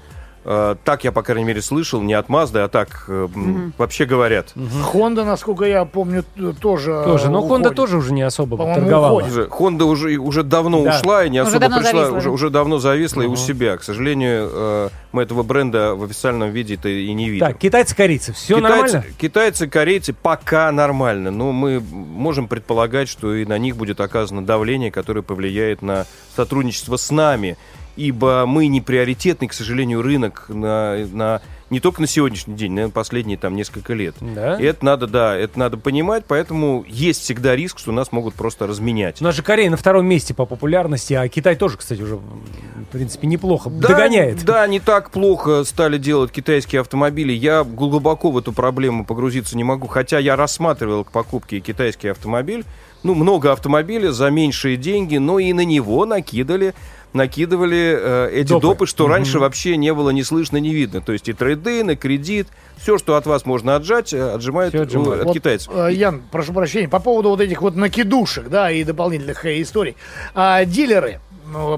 [0.46, 4.04] А, Так я, по крайней мере, слышал, не от Mazda, а так э, м, вообще
[4.04, 4.52] говорят.
[4.92, 6.22] Honda, насколько я помню,
[6.60, 7.66] тоже Тоже, но уходит.
[7.68, 9.18] Honda тоже уже не особо По-моему, торговала.
[9.20, 9.30] уходит.
[9.32, 10.90] Уже- Honda уже, уже давно Да.
[10.98, 13.76] ушла и не Уже особо давно пришла, зависла, уже, уже давно зависла и у себя.
[13.78, 17.46] К сожалению, э, мы этого бренда в официальном виде-то и не видим.
[17.46, 19.04] Так, китайцы-корейцы, все китайцы, нормально?
[19.18, 24.90] китайцы, корейцы пока нормально, но мы можем предполагать, что и на них будет оказано давление,
[24.90, 26.04] которое повлияет на
[26.36, 27.56] сотрудничество с нами,
[27.96, 32.90] ибо мы не приоритетный, к сожалению, рынок на, на- не только на сегодняшний день, на
[32.90, 34.14] последние там несколько лет.
[34.20, 34.56] Да?
[34.60, 38.66] И это надо, да, это надо понимать, поэтому есть всегда риск, что нас могут просто
[38.66, 39.20] разменять.
[39.20, 42.84] У нас же Корея на втором месте по популярности, а Китай тоже, кстати, уже, в
[42.92, 44.44] принципе, неплохо Да, догоняет.
[44.44, 47.32] Да, не так плохо стали делать китайские автомобили.
[47.32, 52.64] Я глубоко в эту проблему погрузиться не могу, хотя я рассматривал к покупке китайский автомобиль.
[53.02, 56.74] Ну, много автомобиля за меньшие деньги, но и на него накидали
[57.14, 58.66] накидывали э, эти Допы.
[58.66, 61.00] допы, что раньше вообще не было ни слышно, ни видно.
[61.00, 64.80] То есть и трейдин, и кредит, все, что от вас можно отжать, э, отжимают Всё
[64.82, 65.20] э, отжимают.
[65.20, 65.72] от Вот, китайцев.
[65.74, 69.96] э, Ян, прошу прощения, по поводу вот этих вот накидушек, да, и дополнительных историй.
[70.34, 71.20] А, дилеры,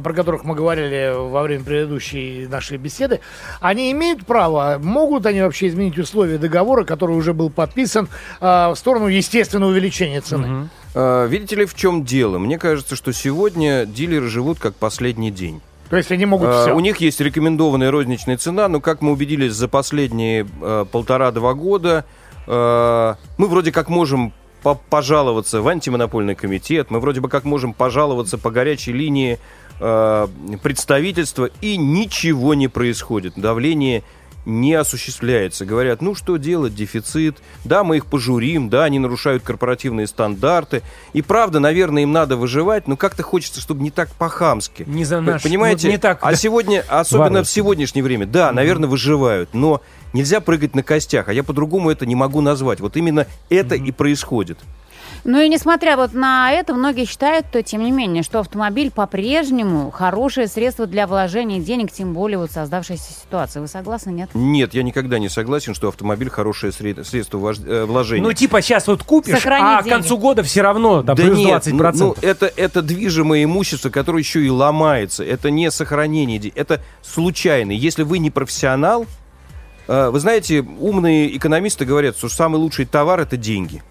[0.02, 3.20] про которых мы говорили во время предыдущей нашей беседы,
[3.60, 8.08] они имеют право, могут они вообще изменить условия договора, который уже был подписан,
[8.40, 10.68] а, в сторону естественного увеличения цены?
[10.94, 12.38] Э, видите ли, в чем дело?
[12.38, 15.60] Мне кажется, что сегодня дилеры живут как последний день.
[15.90, 16.74] То есть они могут Э, все.
[16.74, 22.04] У них есть рекомендованная розничная цена, но как мы убедились за последние э, полтора-два года,
[22.46, 24.32] э, мы вроде как можем
[24.66, 29.38] по- пожаловаться в антимонопольный комитет, мы вроде бы как можем пожаловаться по горячей линии
[29.78, 30.26] э,
[30.60, 33.34] представительства, и ничего не происходит.
[33.36, 34.02] Давление
[34.46, 35.66] не осуществляется.
[35.66, 40.82] Говорят, ну что делать, дефицит, да, мы их пожурим, да, они нарушают корпоративные стандарты.
[41.12, 44.84] И правда, наверное, им надо выживать, но как-то хочется, чтобы не так по-хамски.
[44.86, 45.42] Не за наш...
[45.42, 45.88] Понимаете?
[45.88, 46.20] ну, не так.
[46.22, 46.36] А да.
[46.36, 49.82] сегодня, особенно в сегодняшнее время, да, наверное, выживают, но
[50.12, 52.80] нельзя прыгать на костях, а я по-другому это не могу назвать.
[52.80, 54.58] Вот именно это и происходит.
[55.28, 59.90] Ну и несмотря вот на это, многие считают, то, тем не менее, что автомобиль по-прежнему
[59.90, 63.58] хорошее средство для вложения денег, тем более вот создавшейся ситуации.
[63.58, 64.30] Вы согласны, нет?
[64.34, 68.22] Нет, я никогда не согласен, что автомобиль хорошее сред- средство вож- э, вложения.
[68.22, 69.94] Ну, типа, сейчас вот купишь, Сохранить а к деньги.
[69.96, 71.72] концу года все равно да, плюс нет, 20%.
[71.98, 75.24] ну, ну, это, это движимое имущество, которое еще и ломается.
[75.24, 77.72] Это не сохранение, де- это случайно.
[77.72, 79.06] Если вы не профессионал,
[79.88, 83.82] э, вы знаете, умные экономисты говорят, что самый лучший товар это деньги.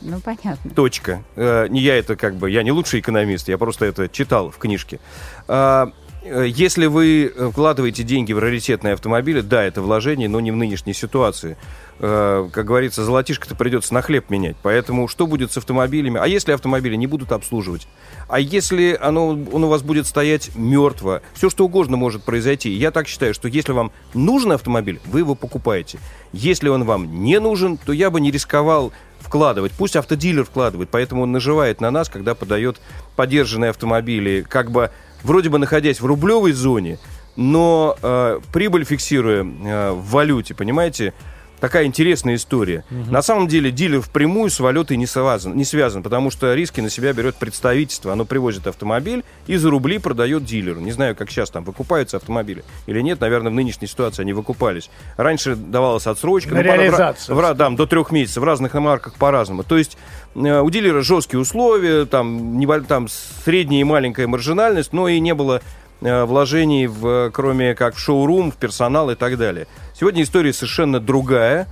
[0.00, 0.70] Ну, понятно.
[0.74, 1.22] Точка.
[1.36, 4.58] Э, Не я это как бы, я не лучший экономист, я просто это читал в
[4.58, 5.00] книжке.
[5.48, 5.90] А,
[6.22, 10.94] э, если вы вкладываете деньги в раритетные автомобили, да, это вложение, но не в нынешней
[10.94, 11.56] ситуации.
[12.00, 14.56] Э, Как говорится, золотишко-то придется на хлеб менять.
[14.62, 16.20] Поэтому что будет с автомобилями?
[16.20, 17.88] А если автомобили не будут обслуживать?
[18.28, 21.22] А если оно, он у вас будет стоять мертво?
[21.34, 22.70] Все что угодно может произойти.
[22.70, 25.98] Я так считаю, что если вам нужен автомобиль, вы его покупаете.
[26.32, 29.72] Если он вам не нужен, то я бы не рисковал вкладывать.
[29.72, 32.80] Пусть автодилер вкладывает, поэтому он наживает на нас, когда подает
[33.16, 34.90] подержанные автомобили, как бы
[35.22, 36.98] вроде бы находясь в рублевой зоне,
[37.36, 41.14] но э, прибыль фиксируя э, в валюте, понимаете?
[41.60, 42.84] Такая интересная история.
[42.90, 46.90] На самом деле дилер впрямую с валютой не связан, не связан, потому что риски на
[46.90, 48.12] себя берет представительство.
[48.12, 50.80] Оно привозит автомобиль и за рубли продает дилеру.
[50.80, 53.20] Не знаю, как сейчас там выкупаются автомобили или нет.
[53.20, 54.90] Наверное, в нынешней ситуации они выкупались.
[55.16, 56.50] Раньше давалась отсрочка.
[56.54, 57.34] На ну, в реализацию.
[57.34, 58.42] в ра- да, до трех месяцев.
[58.42, 59.64] В разных марках по-разному.
[59.64, 59.96] То есть
[60.34, 65.34] э, у дилера жесткие условия, там, неваль- там средняя и маленькая маржинальность, но и не
[65.34, 65.62] было
[66.00, 69.66] вложений, в, кроме как в шоурум, в персонал и так далее.
[69.94, 71.66] Сегодня история совершенно другая.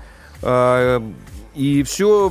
[1.57, 2.31] И все,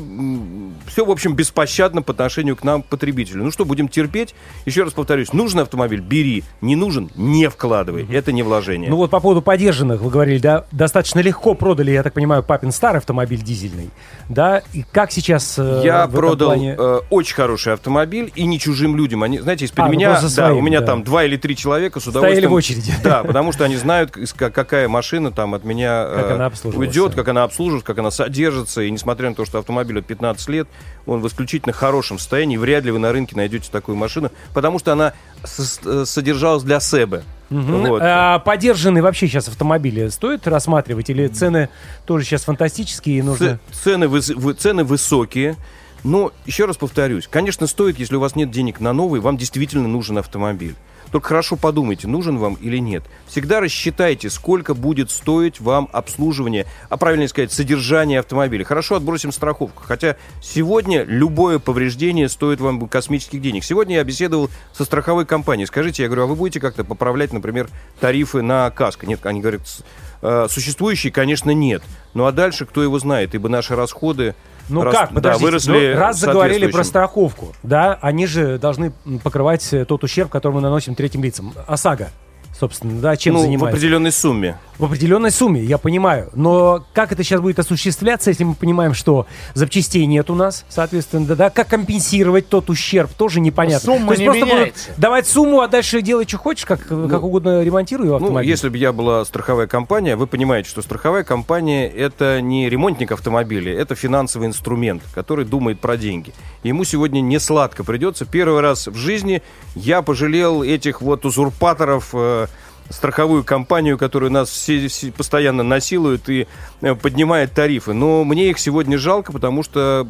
[0.87, 3.43] все, в общем, беспощадно по отношению к нам, потребителю.
[3.43, 4.35] Ну что, будем терпеть?
[4.65, 6.43] Еще раз повторюсь, нужен автомобиль, бери.
[6.61, 8.07] Не нужен, не вкладывай.
[8.11, 8.89] Это не вложение.
[8.89, 12.71] Ну вот по поводу подержанных, вы говорили, да, достаточно легко продали, я так понимаю, папин
[12.71, 13.89] старый автомобиль дизельный,
[14.29, 18.95] да, и как сейчас э, Я продал плане- э, очень хороший автомобиль и не чужим
[18.95, 19.23] людям.
[19.23, 20.85] Они, знаете, из-под А, ну меня, да, своим, у меня да.
[20.85, 22.51] там два или три человека с Стояли удовольствием.
[22.51, 22.93] в очереди.
[23.03, 26.99] Да, потому что они знают, какая машина там от меня Как э, обслуживается.
[27.01, 28.81] уйдет, как она обслуживается, как она содержится.
[28.83, 30.67] И несмотря на то, что автомобилю 15 лет,
[31.05, 32.57] он в исключительно хорошем состоянии.
[32.57, 37.23] Вряд ли вы на рынке найдете такую машину, потому что она э, содержалась для себя.
[37.49, 37.83] Мгм.
[37.87, 38.01] Вот.
[38.03, 41.69] А подержанные вообще сейчас автомобили стоит рассматривать или цены
[42.05, 43.59] тоже сейчас фантастические нужно...
[43.71, 45.55] Цены, вы- цены высокие.
[46.03, 49.87] Но, еще раз повторюсь, конечно, стоит, если у вас нет денег на новый, вам действительно
[49.87, 50.75] нужен автомобиль.
[51.15, 53.01] Только хорошо подумайте, нужен вам или нет.
[53.25, 58.65] Всегда рассчитайте, сколько будет стоить вам обслуживание, а правильно сказать, содержание автомобиля.
[58.65, 59.81] Хорошо отбросим страховку.
[59.85, 63.63] Хотя сегодня любое повреждение стоит вам космических денег.
[63.63, 65.67] Сегодня я беседовал со страховой компанией.
[65.67, 67.69] Скажите, я говорю, а вы будете как-то поправлять, например,
[68.01, 69.07] тарифы на каско?
[69.07, 69.83] Нет, они говорят, «С-
[70.21, 71.81] э, существующие, конечно, нет.
[72.13, 74.35] Ну а дальше кто его знает, ибо наши расходы
[74.69, 78.93] Ну рас- как, да, подождите, выросли ну, раз заговорили про страховку, да, они же должны
[79.23, 81.53] покрывать э, тот ущерб, который мы наносим третьим лицам.
[81.67, 82.09] ОСАГО,
[82.59, 83.77] собственно, да, чем ну, в занимается?
[83.77, 84.57] определенной сумме.
[84.77, 86.29] В определенной сумме, я понимаю.
[86.33, 91.25] Но как это сейчас будет осуществляться, если мы понимаем, что запчастей нет у нас, соответственно,
[91.25, 91.49] да, да?
[91.49, 93.93] Как компенсировать тот ущерб, тоже непонятно.
[93.93, 94.89] Сумма То есть не просто будут меняется.
[94.97, 98.49] давать сумму, а дальше делай, что хочешь, как, как угодно ремонтируй Ну, автомобиль.
[98.49, 103.73] если бы я была страховая компания, вы понимаете, что страховая компания это не ремонтник автомобиля,
[103.73, 106.33] это финансовый инструмент, который думает про деньги.
[106.63, 108.25] Ему сегодня не сладко придется.
[108.25, 109.41] Первый раз в жизни
[109.75, 112.47] я пожалел этих вот узурпаторов э,
[112.89, 116.47] страховую компанию, которая нас все, все постоянно насилует и
[116.81, 117.93] э, поднимает тарифы.
[117.93, 120.07] Но мне их сегодня жалко, потому что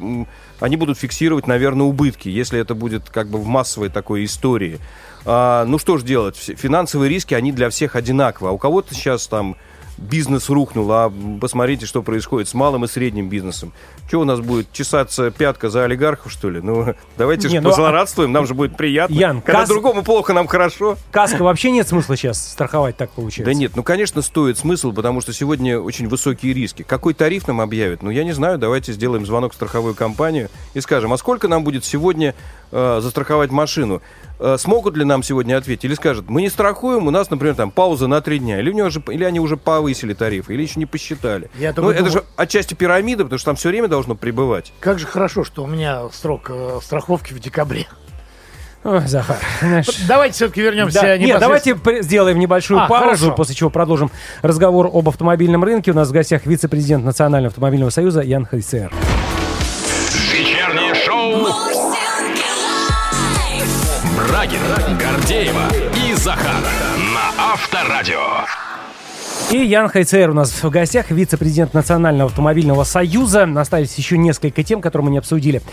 [0.59, 4.79] они будут фиксировать, наверное, убытки, если это будет как бы в массовой такой истории.
[5.25, 6.35] А, ну что ж делать?
[6.35, 8.49] Финансовые риски, они для всех одинаковы.
[8.49, 9.55] А у кого-то сейчас там
[9.97, 13.71] бизнес рухнул, а посмотрите, что происходит с малым и средним бизнесом.
[14.07, 14.71] Что у нас будет?
[14.73, 16.61] Чесаться пятка за олигархов, что ли?
[16.61, 19.13] Ну, давайте Не, же ну, а- позлорадствуем, нам же будет приятно.
[19.13, 20.97] Ян, Когда касс- другому плохо, нам хорошо.
[21.11, 23.51] Каска вообще нет смысла сейчас страховать, так получается.
[23.51, 26.83] Да нет, ну, конечно, стоит смысл, потому что сегодня очень высокие риски.
[26.83, 28.03] Какой тариф нам объявят?
[28.03, 31.63] Ну, я не знаю, давайте сделаем звонок в страховую компанию и скажем, а сколько нам
[31.63, 32.35] будет сегодня
[32.71, 34.01] э, застраховать машину?
[34.39, 35.85] Э, смогут ли нам сегодня ответить?
[35.85, 38.59] Или скажут, мы не страхуем, у нас, например, там пауза на три дня.
[38.59, 41.49] Или, у него же, или они уже повысили тарифы, или еще не посчитали.
[41.57, 44.73] Я ну, это думаю- же отчасти пирамида, потому что там все время должно прибывать.
[44.79, 47.87] Как же хорошо, что у меня срок э, страховки в декабре.
[48.83, 49.87] Ой, Захар, знаешь...
[50.07, 53.31] Давайте все-таки вернемся Да, Нет, непосредственно- давайте при- сделаем небольшую А, паузу, хорошо.
[53.31, 54.11] после чего продолжим
[54.43, 55.89] разговор об автомобильном рынке.
[55.89, 58.91] У нас в гостях вице-президент Национального автомобильного союза Ян Хайцер.
[64.45, 66.53] Брагин, Гордеева и Захар
[67.13, 68.45] на Авторадио.
[69.49, 73.49] И Ян Хайцер у нас в гостях, вице-президент Национального автомобильного союза.
[73.59, 75.63] Остались еще несколько тем, которые мы не обсудили.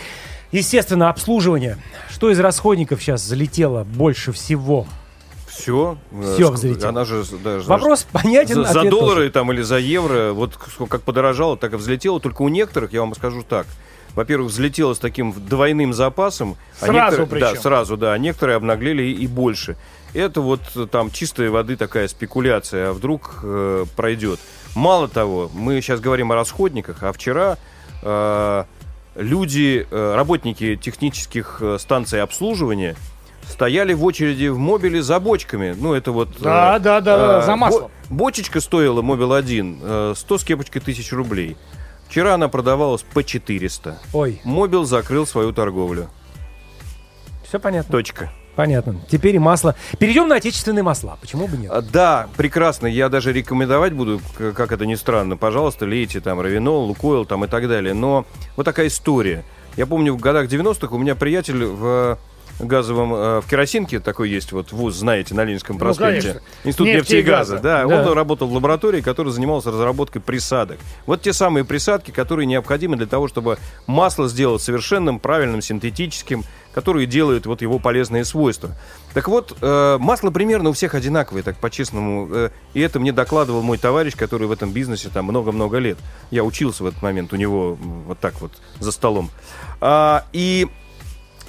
[0.52, 1.76] Естественно, обслуживание.
[2.10, 4.86] Что из расходников сейчас залетело больше всего?
[5.48, 5.98] Все.
[6.34, 6.88] Всё взлетело.
[6.88, 9.30] Она же даже Вопрос понятен, за, за доллары тоже.
[9.32, 10.56] там или за евро, вот
[10.88, 12.20] как подорожало, так и взлетело.
[12.20, 13.66] Только у некоторых, я вам скажу так,
[14.14, 16.56] во-первых, взлетело с таким двойным запасом.
[16.80, 17.54] а Сразу некоторые- причем.
[17.54, 18.12] Да, сразу, да.
[18.12, 19.76] А некоторые обнаглели и, больше.
[20.14, 24.38] Это вот э, там чистой воды такая спекуляция, а вдруг э, пройдет.
[24.74, 27.56] Мало того, мы сейчас говорим о расходниках, а вчера
[28.02, 28.64] э,
[29.16, 32.96] люди, э, работники технических э, станций обслуживания
[33.48, 35.74] стояли в очереди в мобиле за бочками.
[35.78, 36.28] Ну, это вот...
[36.40, 37.90] Да, э, да, да, э, за маслом.
[38.08, 41.56] бо- бочечка стоила Мобил 1 э, 100 с кепочкой тысяч рублей.
[42.12, 43.98] Вчера она продавалась по 400.
[44.12, 46.10] Ой, Мобил закрыл свою торговлю.
[47.42, 47.90] все понятно.
[47.90, 48.30] Точка.
[48.54, 49.00] Понятно.
[49.10, 49.76] Теперь и масло.
[49.98, 51.16] Перейдем на отечественные масла.
[51.22, 51.70] Почему бы нет?
[51.72, 52.86] А, Да, прекрасно.
[52.86, 55.38] Я даже рекомендовать буду, как это ни странно.
[55.38, 57.94] Пожалуйста, лейте там Равинол, Лукойл там и так далее.
[57.94, 59.42] Но вот такая история.
[59.78, 62.18] Я помню, в годах 90-х у меня приятель в
[62.66, 66.20] газовом, э, в керосинке такой есть вот вуз, знаете, на Ленинском Ну, проспекте.
[66.28, 66.42] конечно.
[66.64, 67.52] Институт Нефти нефти и газа.
[67.54, 67.62] газа.
[67.62, 68.02] Да, Да.
[68.08, 70.78] он работал в лаборатории, которая занималась разработкой присадок.
[71.06, 76.44] Вот те самые присадки, которые необходимы для того, чтобы масло сделать совершенным, правильным, синтетическим,
[76.74, 78.70] которые делают вот его полезные свойства.
[79.12, 82.28] Так вот, э, масло примерно у всех одинаковое, так по-честному.
[82.32, 85.98] э, и это мне докладывал мой товарищ, который в этом бизнесе там много-много лет.
[86.30, 89.30] Я учился в этот момент у него вот так вот за столом.
[89.82, 90.68] А, и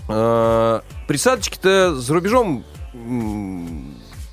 [0.08, 2.64] присадочки-то за рубежом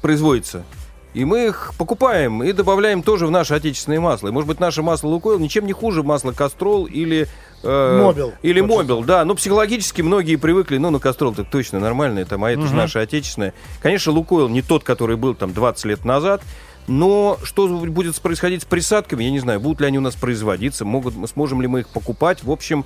[0.03, 0.65] производятся.
[1.13, 4.29] И мы их покупаем и добавляем тоже в наше отечественное масло.
[4.29, 7.27] И, может быть, наше масло Лукойл ничем не хуже масла Кастрол или...
[7.65, 8.33] э, Мобил.
[8.43, 9.25] Или Мобил, да.
[9.25, 13.01] Но психологически многие привыкли, ну, на Кастрол так точно нормальный, там, а это же наше
[13.01, 13.55] отечественное.
[13.83, 16.43] Конечно, Лукойл не тот, который был там 20 лет назад,
[16.87, 20.85] но что будет происходить с присадками, я не знаю, будут ли они у нас производиться,
[20.85, 22.45] могут, мы- сможем ли мы их покупать.
[22.45, 22.85] В общем,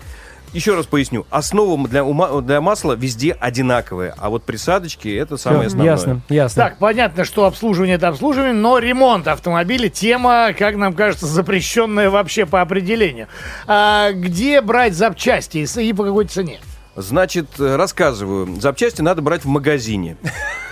[0.55, 5.67] еще раз поясню, основа для, ума- для масла везде одинаковая, а вот присадочки это самое
[5.67, 5.91] основное.
[5.93, 6.63] ясно, ясно.
[6.63, 12.47] Так, понятно, что обслуживание это обслуживание, но ремонт автомобиля тема, как нам кажется, запрещенная вообще
[12.47, 13.29] по определению.
[13.67, 16.61] А где брать запчасти и по какой цене?
[16.97, 18.61] Значит, рассказываю.
[18.61, 20.17] Запчасти надо брать в магазине.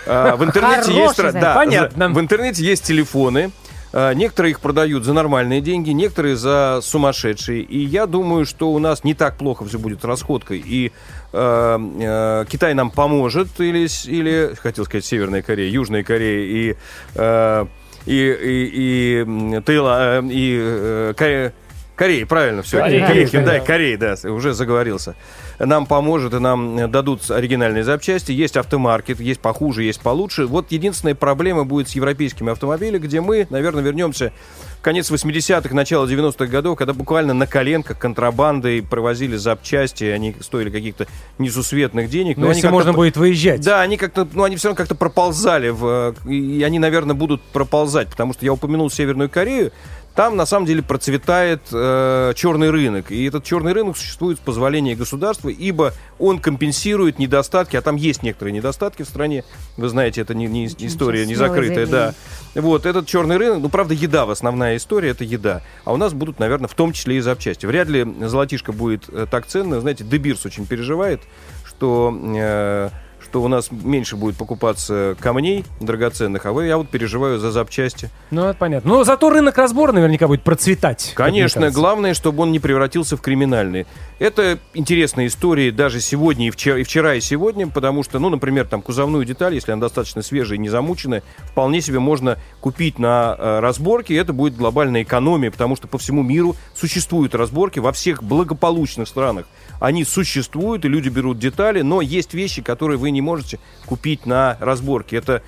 [0.06, 1.16] А, В интернете есть...
[1.16, 2.08] да, Понятно.
[2.10, 3.50] В интернете есть телефоны.
[3.92, 7.62] А, Некоторые их продают за нормальные деньги, некоторые за сумасшедшие.
[7.62, 10.62] И я думаю, что у нас не так плохо все будет расходкой.
[10.64, 10.92] И
[11.32, 16.76] э, э, Китай нам поможет, или, или, хотел сказать, Северная Корея, Южная Корея и,
[17.14, 17.66] э,
[18.06, 21.52] и, и, и, м, Таила- э, и
[21.94, 22.12] Корея.
[22.12, 22.78] Корея, правильно, все.
[22.78, 23.60] Корея, Корея, конечно, да.
[23.60, 25.14] Корея, да, уже заговорился.
[25.58, 28.32] Нам поможет и нам дадут оригинальные запчасти.
[28.32, 30.46] Есть автомаркет, есть похуже, есть получше.
[30.46, 34.32] Вот единственная проблема будет с европейскими автомобилями, где мы, наверное, вернемся
[34.78, 40.70] в конец 80-х, начало 90-х годов, когда буквально на коленках контрабандой провозили запчасти, они стоили
[40.70, 41.06] каких-то
[41.38, 42.36] несусветных денег.
[42.36, 43.60] Ну, но они если можно будет выезжать.
[43.60, 47.40] да, они как-то, ну, они все равно как-то проползали, в, э, и они, наверное, будут
[47.42, 49.70] проползать, потому что я упомянул Северную Корею,
[50.14, 53.10] там, на самом деле, процветает э, черный рынок.
[53.10, 58.22] И этот черный рынок существует с позволения государства, ибо он компенсирует недостатки, а там есть
[58.22, 59.44] некоторые недостатки в стране.
[59.76, 62.14] Вы знаете, это не, не история не закрытая, да.
[62.54, 65.62] Вот, этот черный рынок, ну, правда, еда, в основная история, это еда.
[65.84, 67.64] А у нас будут, наверное, в том числе и запчасти.
[67.64, 69.80] Вряд ли золотишко будет э, так ценно.
[69.80, 71.22] Знаете, Дебирс очень переживает,
[71.64, 72.90] что, э,
[73.32, 78.10] что у нас меньше будет покупаться камней драгоценных, а вы, я вот переживаю за запчасти.
[78.30, 78.90] Ну, это понятно.
[78.90, 81.12] Но зато рынок разбора наверняка будет процветать.
[81.14, 83.86] Конечно, главное, чтобы он не превратился в криминальный.
[84.18, 88.66] Это интересная история даже сегодня и вчера, и вчера, и сегодня, потому что, ну, например,
[88.66, 93.34] там кузовную деталь, если она достаточно свежая и не замученная, вполне себе можно купить на
[93.38, 97.92] э, разборке, и это будет глобальная экономия, потому что по всему миру существуют разборки во
[97.92, 99.46] всех благополучных странах.
[99.80, 104.56] Они существуют, и люди берут детали, но есть вещи, которые вы не можете купить на
[104.60, 105.16] разборке.
[105.16, 105.42] Это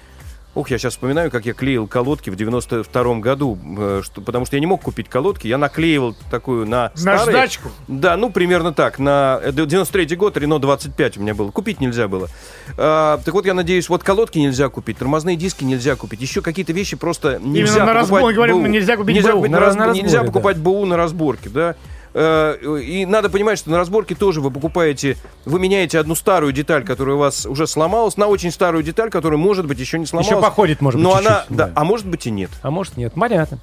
[0.57, 4.55] Ух, я сейчас вспоминаю, как я клеил колодки в 92 году, э, что, потому что
[4.55, 7.25] я не мог купить колодки, я наклеивал такую на старые...
[7.27, 7.71] Наждачку?
[7.89, 9.01] Да, ну, примерно так.
[9.01, 11.51] На э, 93 год, Рено 25 у меня было.
[11.51, 12.29] Купить нельзя было.
[12.79, 16.21] А, так вот, я надеюсь, вот колодки нельзя купить, тормозные диски нельзя купить.
[16.21, 18.67] Еще какие-то вещи просто нельзя на покупать разборке, говорим, БУ.
[18.69, 19.39] нельзя купить нельзя БУ.
[19.39, 20.27] купить На на раз- разб- на разборе, Нельзя да.
[20.27, 21.75] покупать БУ на разборке, да.
[22.15, 26.85] Э, И надо понимать, что на разборке тоже вы покупаете, вы меняете одну старую деталь,
[26.85, 30.31] которая у вас уже сломалась, на очень старую деталь, которая, может быть, еще не сломалась.
[30.31, 31.73] Еще походит, может быть, Но она, чуть-чуть, да, да.
[31.75, 32.51] а может быть и нет.
[32.63, 33.59] А может нет, понятно.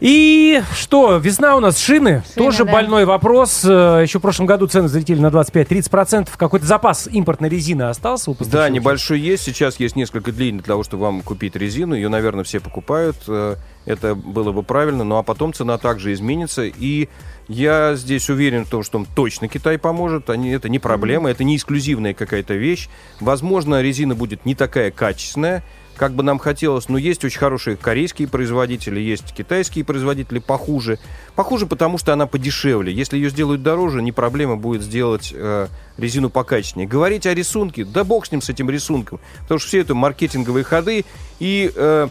[0.00, 2.72] И что, весна у нас, шины, тоже да.
[2.72, 3.64] больной вопрос.
[3.64, 6.28] Э, Еще в прошлом году цены залетели на 25-30%.
[6.36, 9.44] Какой-то запас импортной резины остался у Да, небольшой есть.
[9.44, 11.94] Сейчас есть несколько дней для того, чтобы вам купить резину.
[11.94, 13.16] Ее, наверное, все покупают.
[13.26, 15.04] Э, Это было бы правильно.
[15.04, 16.64] Ну а потом цена также изменится.
[16.64, 17.08] И
[17.48, 20.30] я здесь уверен в том, что точно Китай поможет.
[20.30, 22.88] Они, это не проблема, это не эксклюзивная какая-то вещь.
[23.20, 25.62] Возможно, резина будет не такая качественная,
[25.96, 30.98] как бы нам хотелось, но есть очень хорошие корейские производители, есть китайские производители похуже.
[31.34, 32.92] Похуже, потому что она подешевле.
[32.92, 36.88] Если ее сделают дороже, не проблема будет сделать э, резину покачественнее.
[36.88, 39.20] Говорить о рисунке, да бог с ним, с этим рисунком.
[39.42, 41.04] Потому что все это маркетинговые ходы.
[41.38, 42.08] И э,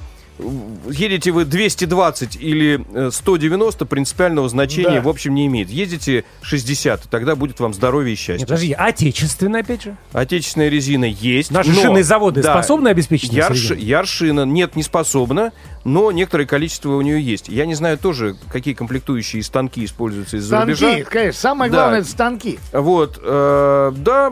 [0.89, 5.01] едете вы 220 или э, 190, принципиального значения Да.
[5.01, 5.69] в общем не имеет.
[5.69, 8.39] Ездите 60, тогда будет вам здоровье и счастье.
[8.39, 9.95] Нет, подожди, отечественная, опять же?
[10.11, 11.51] Отечественная резина есть.
[11.51, 13.81] Наши но- шинные заводы Да, способны обеспечить резиной?
[13.81, 15.53] Яршина нет, не способна,
[15.85, 17.47] но некоторое количество у нее есть.
[17.47, 21.09] Я не знаю тоже, какие комплектующие станки используются из-за Станки, рубежа.
[21.09, 21.39] конечно.
[21.39, 21.77] Самое Да.
[21.77, 22.59] главное, это станки.
[22.73, 24.27] Вот, э, да,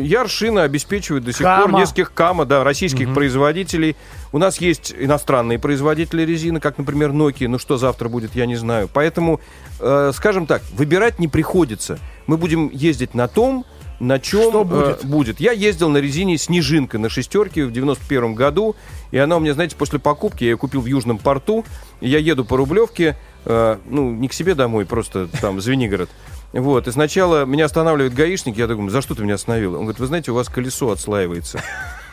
[0.00, 1.80] Яршина обеспечивает до сих пор Кама.
[1.80, 3.96] нескольких Кама, да, российских производителей.
[4.32, 7.48] У нас есть иностранные производители резины, как, например, Nokia.
[7.48, 8.88] Ну что завтра будет, я не знаю.
[8.92, 9.40] Поэтому,
[9.80, 11.98] э, скажем так, выбирать не приходится.
[12.26, 13.64] Мы будем ездить на том,
[14.06, 15.04] на чем Что будет?
[15.04, 15.40] будет.
[15.40, 18.76] Я ездил на резине Снежинка на шестерке в 91 году,
[19.10, 21.64] и она у меня, знаете, после покупки, я ее купил в Южном порту,
[22.00, 26.10] я еду по Рублевке, э, ну, не к себе домой, просто там, Звенигород.
[26.52, 29.74] Вот, и сначала меня останавливает гаишник, я думаю, за что ты меня остановил?
[29.74, 31.60] Он говорит, вы знаете, у вас колесо отслаивается.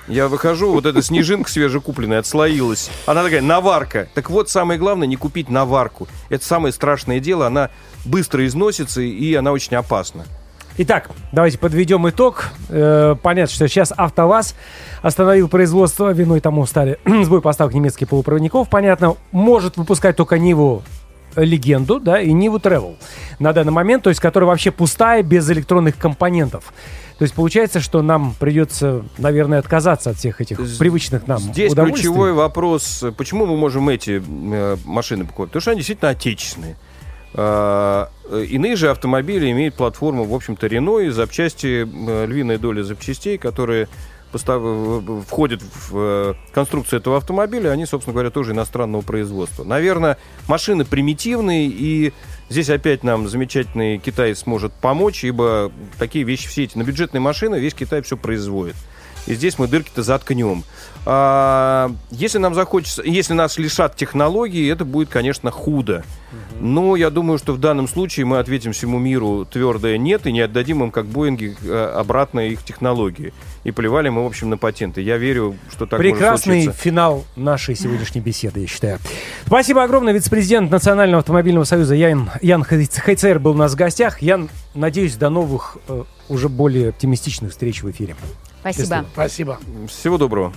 [0.08, 2.90] Я выхожу, вот эта снежинка свежекупленная отслоилась.
[3.06, 4.10] Она такая, наварка.
[4.16, 6.08] Так вот, самое главное, не купить наварку.
[6.30, 7.70] Это самое страшное дело, она
[8.04, 10.26] быстро износится, и она очень опасна.
[10.84, 12.46] Итак, давайте подведем итог.
[12.70, 14.56] Э, понятно, что сейчас АвтоВАЗ
[15.04, 18.68] остановил производство, виной тому стали сбой поставок немецких полупроводников.
[18.68, 20.82] Понятно, может выпускать только Ниву
[21.36, 22.96] легенду, да, и Ниву Travel
[23.38, 26.74] на данный момент, то есть которая вообще пустая, без электронных компонентов.
[27.20, 32.34] То есть получается, что нам придется, наверное, отказаться от всех этих привычных нам Здесь ключевой
[32.34, 35.50] вопрос, э, почему мы можем эти э, машины покупать?
[35.50, 36.76] Потому что они действительно отечественные.
[37.34, 38.08] Э,
[38.50, 43.90] Иные же автомобили имеют платформу, в общем-то, Рено и запчасти, э, львиная доля запчастей, которые
[44.32, 49.64] постав- входят в э, конструкцию этого автомобиля, они, собственно говоря, тоже иностранного производства.
[49.64, 50.18] Наверное,
[50.48, 52.14] машины примитивные, и
[52.50, 57.60] здесь опять нам замечательный Китай сможет помочь, ибо такие вещи, все эти на бюджетные машины,
[57.60, 58.76] весь Китай все производит.
[59.28, 60.64] И здесь мы дырки-то заткнем.
[61.06, 66.04] А, если нам захочется, если нас лишат технологий, это будет, конечно, худо.
[66.60, 70.42] Но я думаю, что в данном случае мы ответим всему миру твердое нет и не
[70.42, 73.34] отдадим им, как Боинги, э, обратно их технологии.
[73.64, 75.02] И плевали мы, в общем, на патенты.
[75.02, 79.00] Я верю, что так Прекрасный финал нашей сегодняшней беседы, я считаю.
[79.46, 80.14] Спасибо огромное.
[80.14, 84.22] Вице-президент Национального автомобильного союза Ян, Ян Хайцер был у нас в гостях.
[84.22, 88.16] Ян, надеюсь, до новых, э, уже более оптимистичных встреч в эфире.
[88.62, 89.06] Спасибо.
[89.14, 89.60] Спасибо.
[89.88, 90.54] Всего доброго.